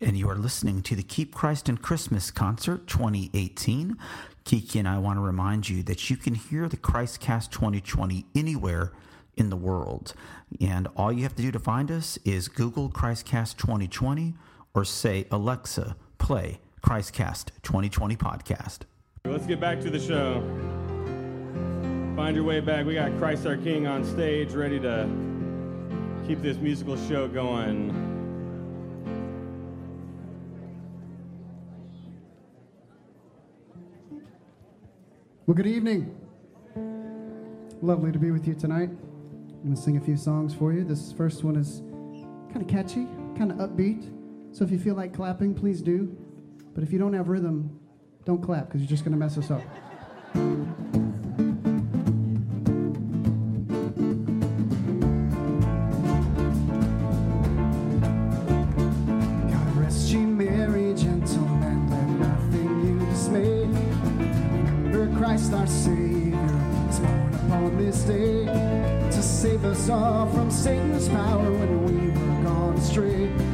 And 0.00 0.16
you 0.16 0.28
are 0.30 0.36
listening 0.36 0.82
to 0.82 0.94
the 0.94 1.02
Keep 1.02 1.34
Christ 1.34 1.68
in 1.68 1.78
Christmas 1.78 2.30
Concert 2.30 2.86
2018. 2.86 3.96
Kiki 4.44 4.78
and 4.78 4.86
I 4.86 4.98
want 4.98 5.16
to 5.16 5.20
remind 5.20 5.68
you 5.68 5.82
that 5.82 6.08
you 6.10 6.16
can 6.16 6.36
hear 6.36 6.68
the 6.68 6.76
Christcast 6.76 7.50
2020 7.50 8.24
anywhere 8.36 8.92
in 9.36 9.50
the 9.50 9.56
world. 9.56 10.14
And 10.60 10.86
all 10.96 11.10
you 11.10 11.24
have 11.24 11.34
to 11.36 11.42
do 11.42 11.50
to 11.50 11.58
find 11.58 11.90
us 11.90 12.18
is 12.24 12.46
Google 12.46 12.88
Christcast 12.88 13.56
2020 13.56 14.34
or 14.74 14.84
say, 14.84 15.26
Alexa, 15.32 15.96
play 16.18 16.60
Christcast 16.84 17.46
2020 17.62 18.16
podcast. 18.16 18.80
Let's 19.24 19.46
get 19.46 19.58
back 19.58 19.80
to 19.80 19.90
the 19.90 19.98
show. 19.98 20.85
Find 22.16 22.34
your 22.34 22.46
way 22.46 22.60
back. 22.60 22.86
We 22.86 22.94
got 22.94 23.14
Christ 23.18 23.46
our 23.46 23.58
King 23.58 23.86
on 23.86 24.02
stage, 24.02 24.52
ready 24.52 24.80
to 24.80 25.06
keep 26.26 26.40
this 26.40 26.56
musical 26.56 26.96
show 26.96 27.28
going. 27.28 27.92
Well, 35.44 35.54
good 35.54 35.66
evening. 35.66 36.18
Lovely 37.82 38.12
to 38.12 38.18
be 38.18 38.30
with 38.30 38.48
you 38.48 38.54
tonight. 38.54 38.88
I'm 38.88 39.62
going 39.62 39.76
to 39.76 39.80
sing 39.80 39.98
a 39.98 40.00
few 40.00 40.16
songs 40.16 40.54
for 40.54 40.72
you. 40.72 40.84
This 40.84 41.12
first 41.12 41.44
one 41.44 41.54
is 41.54 41.82
kind 42.50 42.62
of 42.62 42.66
catchy, 42.66 43.06
kind 43.36 43.52
of 43.52 43.58
upbeat. 43.58 44.10
So 44.56 44.64
if 44.64 44.70
you 44.70 44.78
feel 44.78 44.94
like 44.94 45.12
clapping, 45.12 45.54
please 45.54 45.82
do. 45.82 46.16
But 46.74 46.82
if 46.82 46.94
you 46.94 46.98
don't 46.98 47.12
have 47.12 47.28
rhythm, 47.28 47.78
don't 48.24 48.42
clap 48.42 48.68
because 48.68 48.80
you're 48.80 48.88
just 48.88 49.04
going 49.04 49.12
to 49.12 49.18
mess 49.18 49.36
us 49.36 49.50
up. 49.50 49.60
us 69.90 70.34
from 70.34 70.50
Satan's 70.50 71.08
power 71.08 71.50
when 71.50 71.84
we 71.84 72.08
were 72.08 72.42
gone 72.42 72.74
astray. 72.74 73.45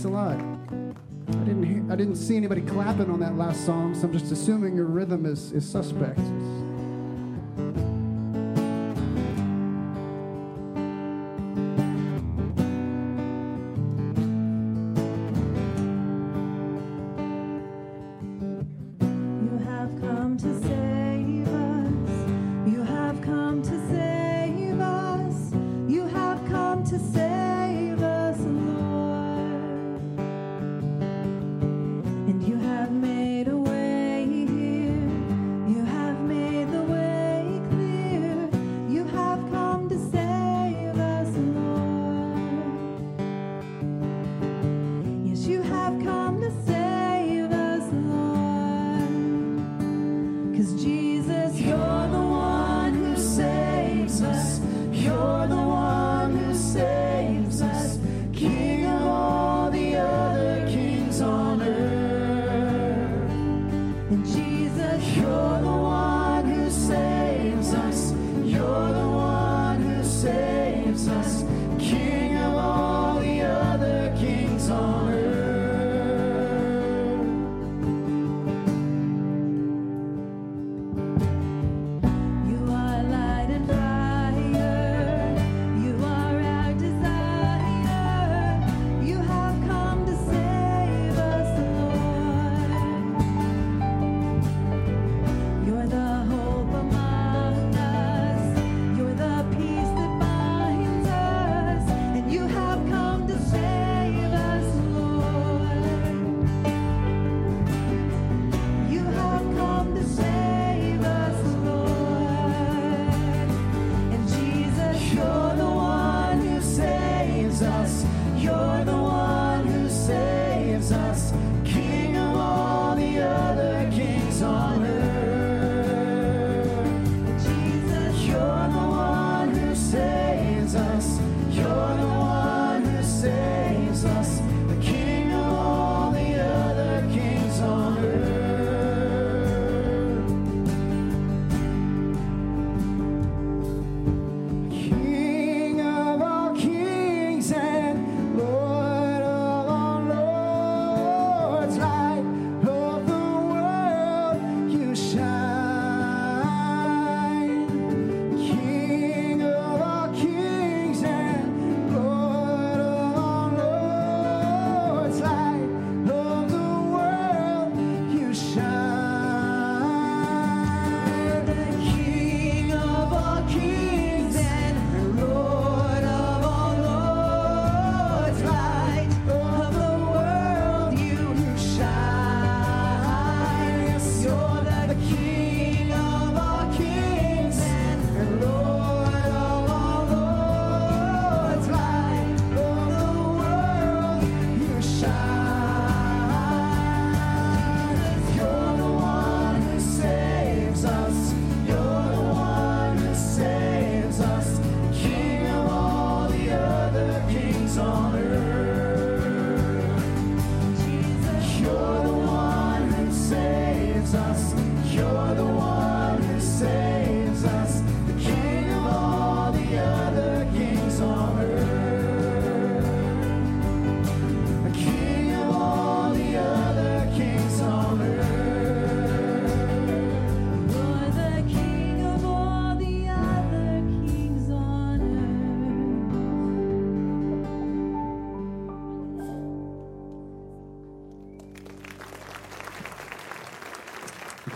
Thanks 0.00 0.14
a 0.14 0.16
lot. 0.16 0.40
I 1.28 1.44
didn't 1.44 1.62
hear, 1.62 1.92
I 1.92 1.94
didn't 1.94 2.16
see 2.16 2.34
anybody 2.34 2.62
clapping 2.62 3.10
on 3.10 3.20
that 3.20 3.36
last 3.36 3.66
song, 3.66 3.94
so 3.94 4.06
I'm 4.06 4.14
just 4.14 4.32
assuming 4.32 4.74
your 4.74 4.86
rhythm 4.86 5.26
is, 5.26 5.52
is 5.52 5.68
suspect. 5.68 6.18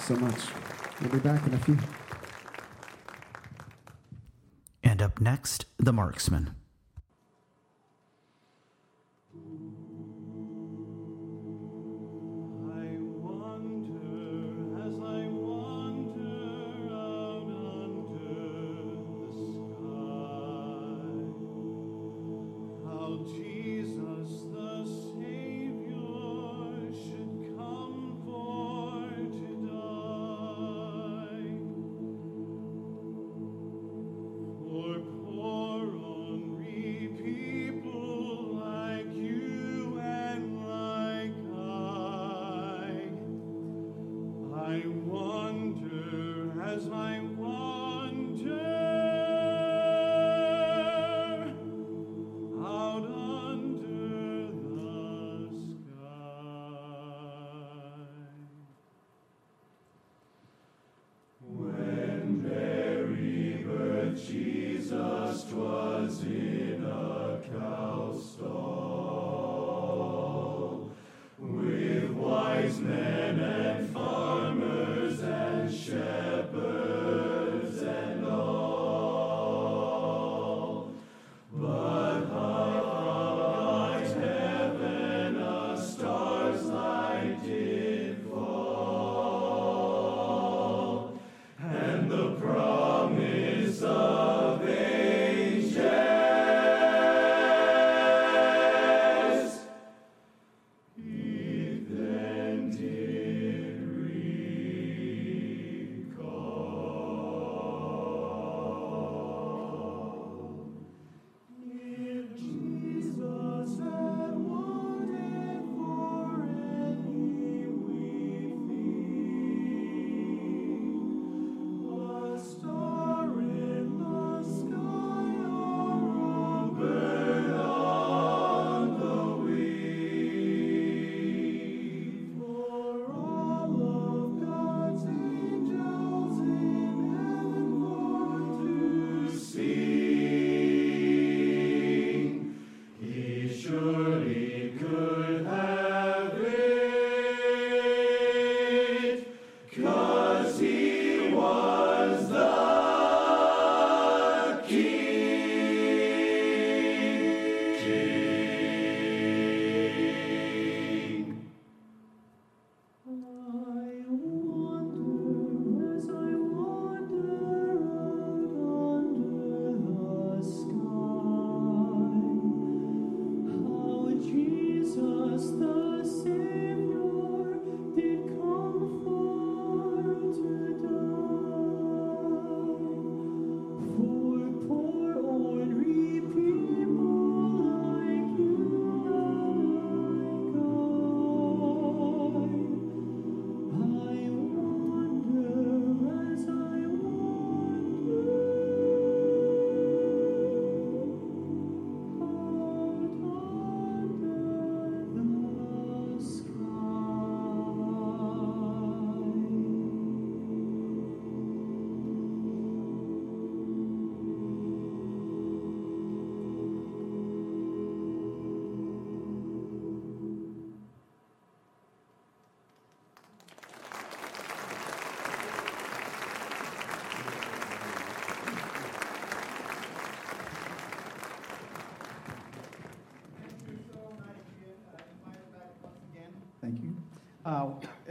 So 0.07 0.15
much. 0.17 0.39
We'll 1.01 1.13
be 1.13 1.19
back 1.19 1.47
in 1.47 1.55
a 1.55 1.59
few. 1.59 1.79
And 4.83 5.01
up 5.01 5.19
next, 5.19 5.65
The 5.79 5.95
Marcsmen. 5.95 6.51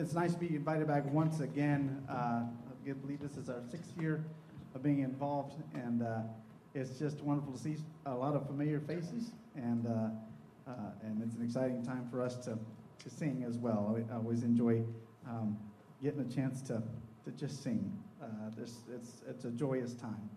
It's 0.03 0.13
nice 0.13 0.33
to 0.33 0.37
be 0.37 0.53
invited 0.53 0.85
back 0.89 1.05
once 1.13 1.39
again. 1.39 2.03
Uh, 2.09 2.43
I 2.85 2.91
believe 2.91 3.21
this 3.21 3.37
is 3.37 3.47
our 3.47 3.61
sixth 3.71 3.93
year 3.97 4.25
of 4.75 4.83
being 4.83 4.99
involved, 4.99 5.53
and 5.73 6.03
uh, 6.03 6.23
it's 6.73 6.99
just 6.99 7.21
wonderful 7.21 7.53
to 7.53 7.57
see 7.57 7.77
a 8.05 8.13
lot 8.13 8.35
of 8.35 8.45
familiar 8.45 8.81
faces, 8.81 9.31
and, 9.55 9.87
uh, 9.87 10.69
uh, 10.69 10.73
and 11.03 11.23
it's 11.23 11.35
an 11.35 11.45
exciting 11.45 11.85
time 11.85 12.05
for 12.11 12.21
us 12.21 12.35
to, 12.43 12.59
to 13.01 13.09
sing 13.09 13.45
as 13.47 13.57
well. 13.57 13.97
I 14.11 14.15
always 14.15 14.43
enjoy 14.43 14.83
um, 15.25 15.57
getting 16.03 16.19
a 16.19 16.29
chance 16.35 16.61
to, 16.63 16.83
to 17.23 17.31
just 17.31 17.63
sing. 17.63 17.89
Uh, 18.21 18.25
This, 18.57 18.79
it's, 18.93 19.21
it's 19.25 19.45
a 19.45 19.51
joyous 19.51 19.93
time 19.93 20.29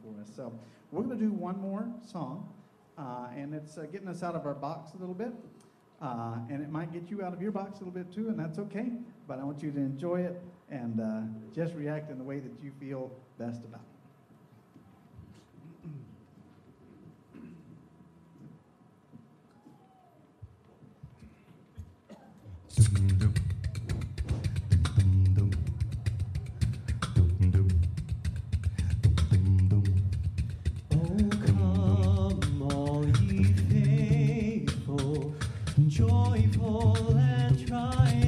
for 0.00 0.22
us. 0.22 0.28
So 0.36 0.56
we're 0.92 1.02
going 1.02 1.18
to 1.18 1.24
do 1.24 1.32
one 1.32 1.60
more 1.60 1.88
song, 2.08 2.48
and 2.96 3.52
it's 3.52 3.76
getting 3.90 4.06
us 4.06 4.22
out 4.22 4.36
of 4.36 4.46
our 4.46 4.54
box 4.54 4.92
a 4.94 4.98
little 4.98 5.12
bit. 5.12 5.32
Uh, 6.00 6.36
and 6.48 6.62
it 6.62 6.70
might 6.70 6.92
get 6.92 7.10
you 7.10 7.22
out 7.22 7.32
of 7.32 7.42
your 7.42 7.50
box 7.50 7.80
a 7.80 7.84
little 7.84 7.92
bit 7.92 8.12
too, 8.12 8.28
and 8.28 8.38
that's 8.38 8.58
okay. 8.58 8.86
But 9.26 9.40
I 9.40 9.44
want 9.44 9.62
you 9.62 9.72
to 9.72 9.78
enjoy 9.78 10.20
it 10.20 10.40
and 10.70 11.00
uh, 11.00 11.20
just 11.54 11.74
react 11.74 12.10
in 12.10 12.18
the 12.18 12.24
way 12.24 12.38
that 12.38 12.52
you 12.62 12.70
feel 12.78 13.10
best 13.38 13.64
about 13.64 13.80
it. 13.80 13.88
Joyful 35.98 36.96
and 37.18 37.66
triumphant. 37.66 38.27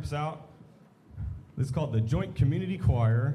Groups 0.00 0.14
out. 0.14 0.48
Is 1.58 1.70
called 1.70 1.92
the 1.92 2.00
Joint 2.00 2.34
Community 2.34 2.78
Choir. 2.78 3.34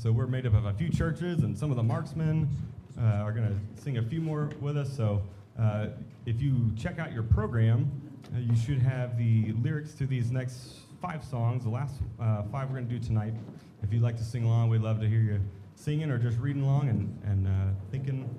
So 0.00 0.12
we're 0.12 0.28
made 0.28 0.46
up 0.46 0.54
of 0.54 0.66
a 0.66 0.72
few 0.72 0.88
churches, 0.88 1.42
and 1.42 1.58
some 1.58 1.72
of 1.72 1.76
the 1.76 1.82
Marcsmen 1.82 2.48
uh, 2.96 3.02
are 3.02 3.32
going 3.32 3.48
to 3.48 3.82
sing 3.82 3.98
a 3.98 4.02
few 4.04 4.20
more 4.20 4.50
with 4.60 4.76
us. 4.76 4.96
So 4.96 5.20
uh, 5.58 5.88
if 6.26 6.40
you 6.40 6.70
check 6.76 7.00
out 7.00 7.12
your 7.12 7.24
program, 7.24 7.90
uh, 8.32 8.38
you 8.38 8.54
should 8.54 8.78
have 8.78 9.18
the 9.18 9.50
lyrics 9.64 9.94
to 9.94 10.06
these 10.06 10.30
next 10.30 10.76
five 11.02 11.24
songs, 11.24 11.64
the 11.64 11.70
last 11.70 11.96
uh, 12.20 12.44
five 12.52 12.68
we're 12.68 12.76
going 12.76 12.88
to 12.88 12.98
do 13.00 13.04
tonight. 13.04 13.34
If 13.82 13.92
you'd 13.92 14.02
like 14.02 14.16
to 14.18 14.24
sing 14.24 14.44
along, 14.44 14.68
we'd 14.68 14.82
love 14.82 15.00
to 15.00 15.08
hear 15.08 15.22
you 15.22 15.40
singing 15.74 16.08
or 16.08 16.18
just 16.18 16.38
reading 16.38 16.62
along 16.62 16.88
and, 16.88 17.20
and 17.24 17.48
uh, 17.48 17.50
thinking, 17.90 18.32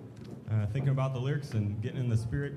uh, 0.50 0.68
thinking 0.68 0.92
about 0.92 1.14
the 1.14 1.20
lyrics 1.20 1.52
and 1.52 1.82
getting 1.82 2.00
in 2.00 2.08
the 2.08 2.16
spirit. 2.16 2.54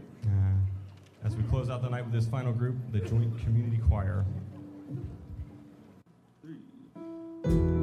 As 1.25 1.35
we 1.35 1.43
close 1.45 1.71
out 1.71 1.81
the 1.81 1.89
night 1.89 2.05
with 2.05 2.13
this 2.13 2.27
final 2.27 2.53
group, 2.53 2.77
the 2.93 3.01
Joint 3.01 3.39
Community 3.43 3.79
Choir. 3.89 4.27
In 7.45 7.74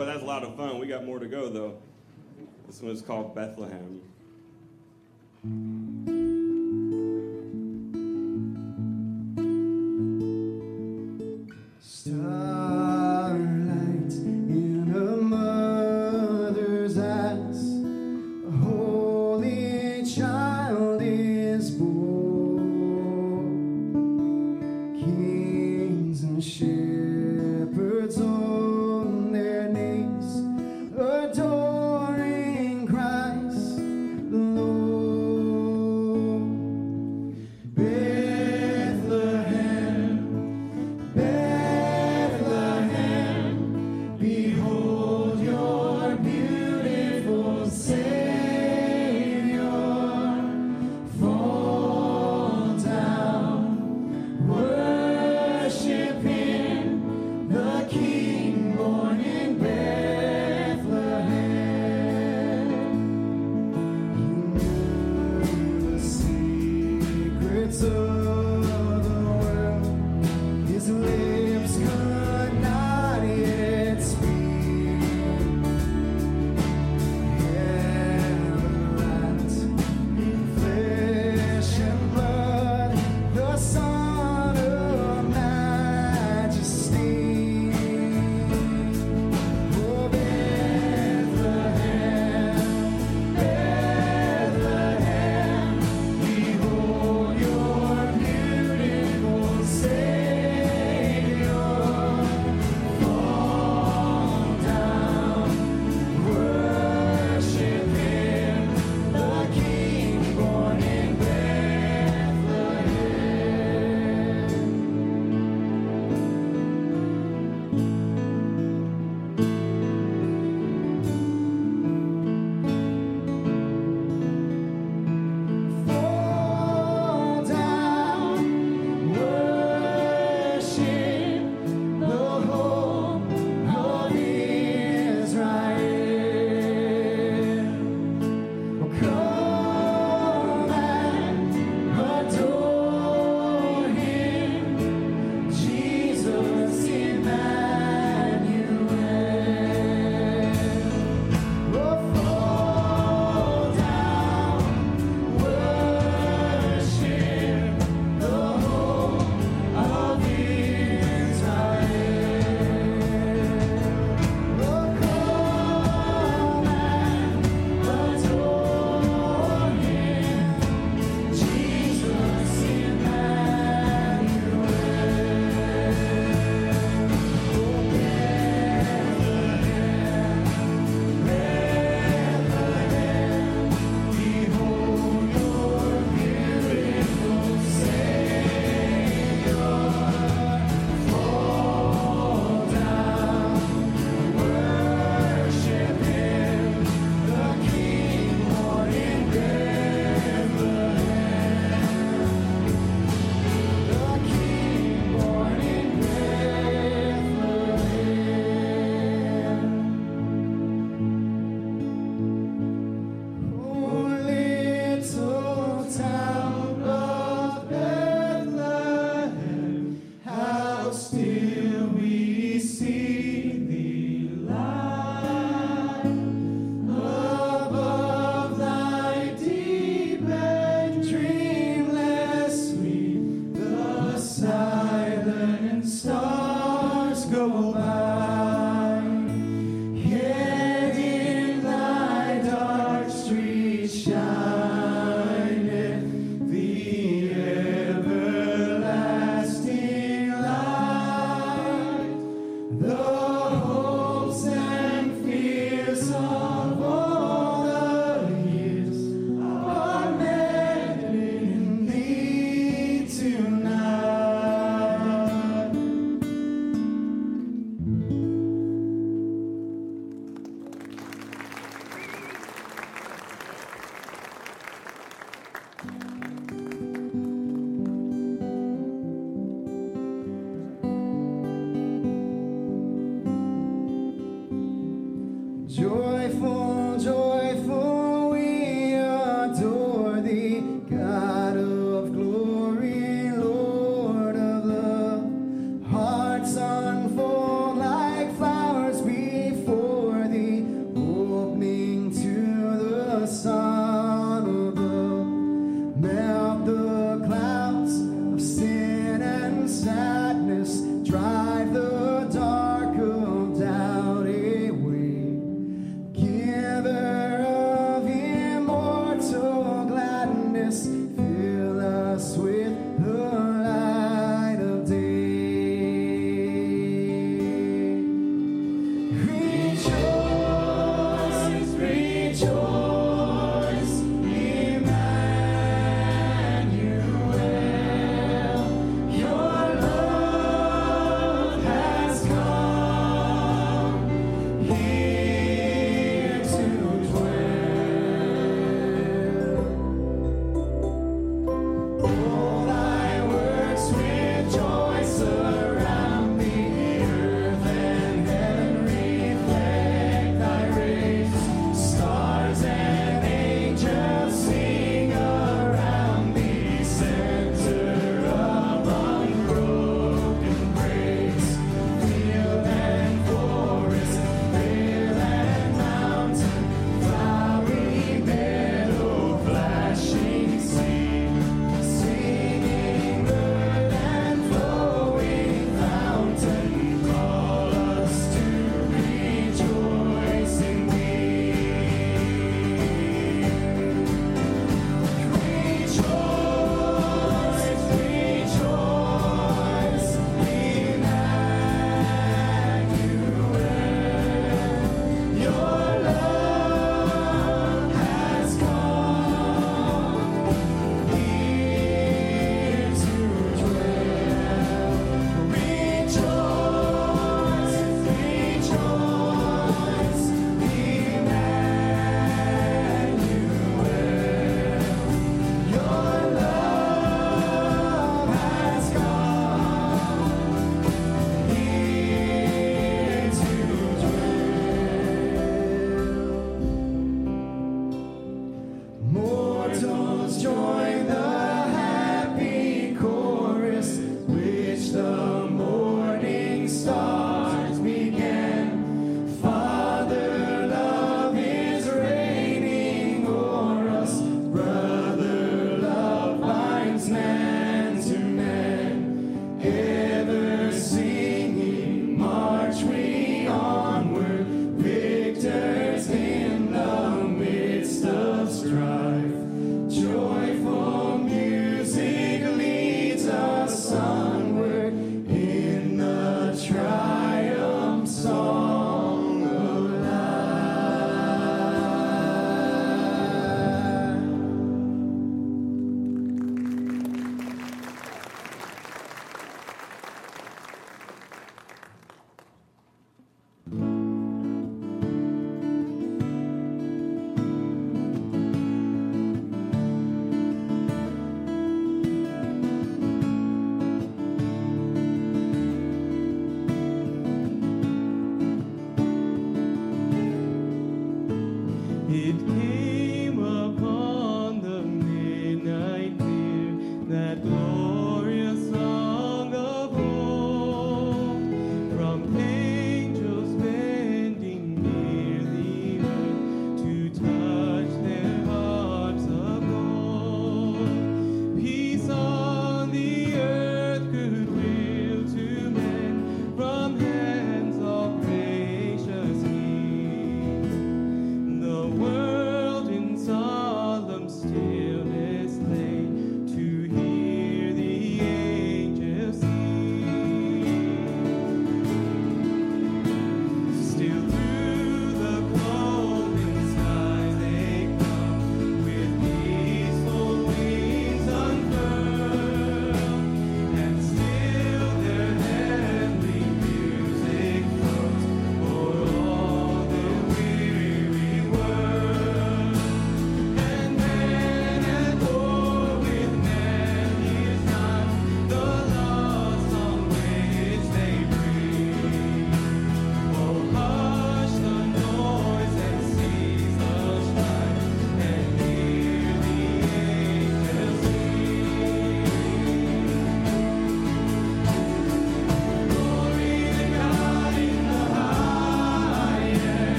boy, 0.00 0.06
that's 0.06 0.22
a 0.22 0.26
lot 0.26 0.42
of 0.42 0.56
fun. 0.56 0.78
We 0.78 0.86
got 0.86 1.04
more 1.04 1.18
to 1.18 1.26
go, 1.26 1.50
though. 1.50 1.74
This 2.66 2.80
one 2.80 2.90
is 2.92 3.02
called 3.02 3.34
Bethlehem. 3.34 4.00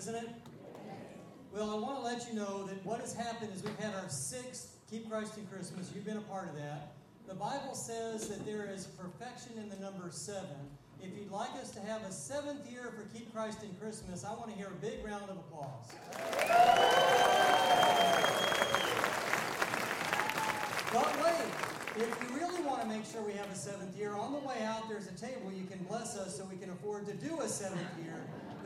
Isn't 0.00 0.14
it? 0.14 0.30
Well, 1.52 1.70
I 1.70 1.74
want 1.74 1.98
to 1.98 2.02
let 2.02 2.26
you 2.26 2.34
know 2.34 2.64
that 2.66 2.82
what 2.86 3.00
has 3.00 3.12
happened 3.12 3.50
is 3.54 3.62
we've 3.62 3.78
had 3.78 3.94
our 3.94 4.08
sixth 4.08 4.78
Keep 4.90 5.10
Christ 5.10 5.36
in 5.36 5.44
Christmas. 5.48 5.92
You've 5.94 6.06
been 6.06 6.16
a 6.16 6.22
part 6.22 6.48
of 6.48 6.56
that. 6.56 6.94
The 7.28 7.34
Bible 7.34 7.74
says 7.74 8.28
that 8.28 8.46
there 8.46 8.64
is 8.72 8.86
perfection 8.86 9.52
in 9.58 9.68
the 9.68 9.76
number 9.76 10.08
seven. 10.10 10.56
If 11.02 11.10
you'd 11.18 11.30
like 11.30 11.50
us 11.60 11.70
to 11.72 11.80
have 11.80 12.02
a 12.08 12.12
seventh 12.12 12.70
year 12.70 12.94
for 12.96 13.14
Keep 13.14 13.34
Christ 13.34 13.62
in 13.62 13.74
Christmas, 13.74 14.24
I 14.24 14.30
want 14.30 14.48
to 14.48 14.56
hear 14.56 14.68
a 14.68 14.80
big 14.80 15.04
round 15.04 15.24
of 15.28 15.36
applause. 15.36 15.92
But 20.94 21.12
wait, 21.22 21.52
if 21.96 22.18
you 22.22 22.38
really 22.38 22.62
want 22.62 22.80
to 22.80 22.88
make 22.88 23.04
sure 23.04 23.20
we 23.20 23.34
have 23.34 23.50
a 23.50 23.54
seventh 23.54 23.98
year, 23.98 24.14
on 24.14 24.32
the 24.32 24.38
way 24.38 24.62
out 24.62 24.88
there's 24.88 25.08
a 25.08 25.14
table 25.14 25.52
you 25.52 25.66
can 25.66 25.84
bless 25.84 26.16
us 26.16 26.38
so 26.38 26.46
we 26.46 26.56
can 26.56 26.70
afford 26.70 27.04
to 27.06 27.12
do 27.12 27.42
a 27.42 27.48
seventh 27.48 27.82
year. 28.02 28.16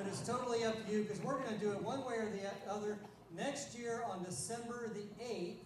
But 0.05 0.13
it's 0.13 0.29
totally 0.29 0.65
up 0.69 0.77
to 0.85 0.93
you 0.93 1.01
because 1.01 1.17
we're 1.25 1.41
going 1.41 1.57
to 1.57 1.65
do 1.65 1.73
it 1.73 1.81
one 1.81 2.05
way 2.05 2.21
or 2.21 2.29
the 2.29 2.45
other 2.69 3.01
next 3.33 3.73
year 3.73 4.05
on 4.05 4.23
December 4.23 4.93
the 4.93 5.09
8th, 5.25 5.65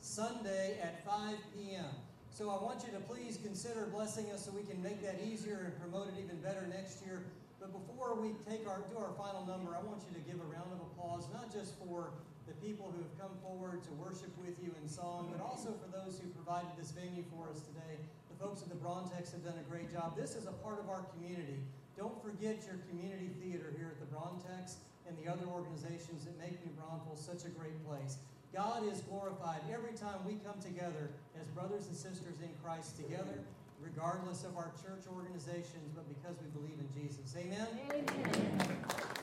Sunday 0.00 0.78
at 0.78 1.02
5 1.04 1.34
p.m. 1.58 1.90
So 2.30 2.46
I 2.46 2.62
want 2.62 2.86
you 2.86 2.94
to 2.94 3.02
please 3.10 3.42
consider 3.42 3.90
blessing 3.90 4.30
us 4.30 4.46
so 4.46 4.54
we 4.54 4.62
can 4.62 4.78
make 4.86 5.02
that 5.02 5.18
easier 5.26 5.66
and 5.66 5.74
promote 5.82 6.14
it 6.14 6.22
even 6.22 6.38
better 6.38 6.62
next 6.70 7.02
year. 7.02 7.26
But 7.58 7.74
before 7.74 8.14
we 8.14 8.38
take 8.46 8.70
our 8.70 8.86
do 8.86 9.02
our 9.02 9.18
final 9.18 9.42
number, 9.50 9.74
I 9.74 9.82
want 9.82 10.06
you 10.06 10.14
to 10.14 10.22
give 10.30 10.38
a 10.38 10.46
round 10.46 10.70
of 10.70 10.78
applause, 10.94 11.26
not 11.34 11.50
just 11.50 11.74
for 11.82 12.14
the 12.46 12.54
people 12.62 12.86
who 12.94 13.02
have 13.02 13.18
come 13.18 13.34
forward 13.42 13.82
to 13.82 13.90
worship 13.98 14.30
with 14.38 14.54
you 14.62 14.70
in 14.78 14.86
song, 14.86 15.26
but 15.34 15.42
also 15.42 15.74
for 15.74 15.90
those 15.90 16.22
who 16.22 16.30
provided 16.38 16.70
this 16.78 16.94
venue 16.94 17.26
for 17.34 17.50
us 17.50 17.66
today. 17.66 17.98
The 18.30 18.38
folks 18.38 18.62
at 18.62 18.70
the 18.70 18.78
Brauntex 18.78 19.34
have 19.34 19.42
done 19.42 19.58
a 19.58 19.66
great 19.66 19.90
job. 19.90 20.14
This 20.14 20.38
is 20.38 20.46
a 20.46 20.54
part 20.62 20.78
of 20.78 20.86
our 20.86 21.02
community. 21.18 21.58
Don't 21.96 22.16
forget 22.22 22.64
your 22.66 22.80
community 22.88 23.30
theater 23.40 23.72
here 23.76 23.92
at 23.92 24.00
the 24.00 24.08
Brauntex 24.14 24.76
and 25.06 25.16
the 25.18 25.30
other 25.30 25.46
organizations 25.46 26.24
that 26.24 26.38
make 26.38 26.58
New 26.64 26.72
Braunfels 26.72 27.20
such 27.20 27.44
a 27.44 27.52
great 27.52 27.76
place. 27.86 28.18
God 28.54 28.84
is 28.90 29.00
glorified 29.02 29.60
every 29.72 29.92
time 29.92 30.20
we 30.26 30.34
come 30.44 30.60
together 30.60 31.10
as 31.40 31.46
brothers 31.48 31.86
and 31.86 31.96
sisters 31.96 32.40
in 32.42 32.50
Christ 32.62 32.96
together, 32.96 33.40
regardless 33.80 34.44
of 34.44 34.56
our 34.56 34.72
church 34.84 35.04
organizations, 35.10 35.88
but 35.94 36.04
because 36.08 36.36
we 36.40 36.48
believe 36.60 36.78
in 36.78 36.88
Jesus. 36.92 37.34
Amen? 37.36 37.66
Every 37.88 39.21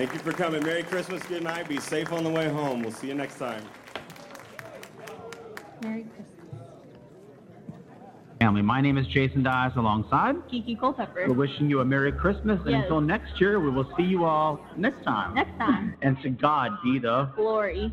Thank 0.00 0.14
you 0.14 0.18
for 0.20 0.32
coming. 0.32 0.62
Merry 0.64 0.82
Christmas, 0.82 1.22
good 1.24 1.42
night. 1.42 1.68
Be 1.68 1.78
safe 1.78 2.10
on 2.10 2.24
the 2.24 2.30
way 2.30 2.48
home. 2.48 2.80
We'll 2.82 2.90
see 2.90 3.08
you 3.08 3.14
next 3.14 3.36
time. 3.36 3.62
Merry 5.82 6.04
Christmas. 6.04 6.26
Family, 8.38 8.62
my 8.62 8.80
name 8.80 8.96
is 8.96 9.06
Jason 9.08 9.42
Dyes 9.42 9.72
alongside. 9.76 10.36
Kiki 10.50 10.74
Culpepper. 10.74 11.26
We're 11.28 11.34
wishing 11.34 11.68
you 11.68 11.80
a 11.80 11.84
Merry 11.84 12.12
Christmas, 12.12 12.58
and 12.62 12.70
Yes. 12.70 12.84
until 12.84 13.02
next 13.02 13.38
year, 13.42 13.60
we 13.60 13.68
will 13.68 13.92
see 13.94 14.04
you 14.04 14.24
all 14.24 14.58
next 14.74 15.04
time. 15.04 15.34
Next 15.34 15.58
time. 15.58 15.94
And 16.02 16.16
to 16.22 16.30
God 16.30 16.78
be 16.82 16.98
the 16.98 17.24
Glory. 17.36 17.92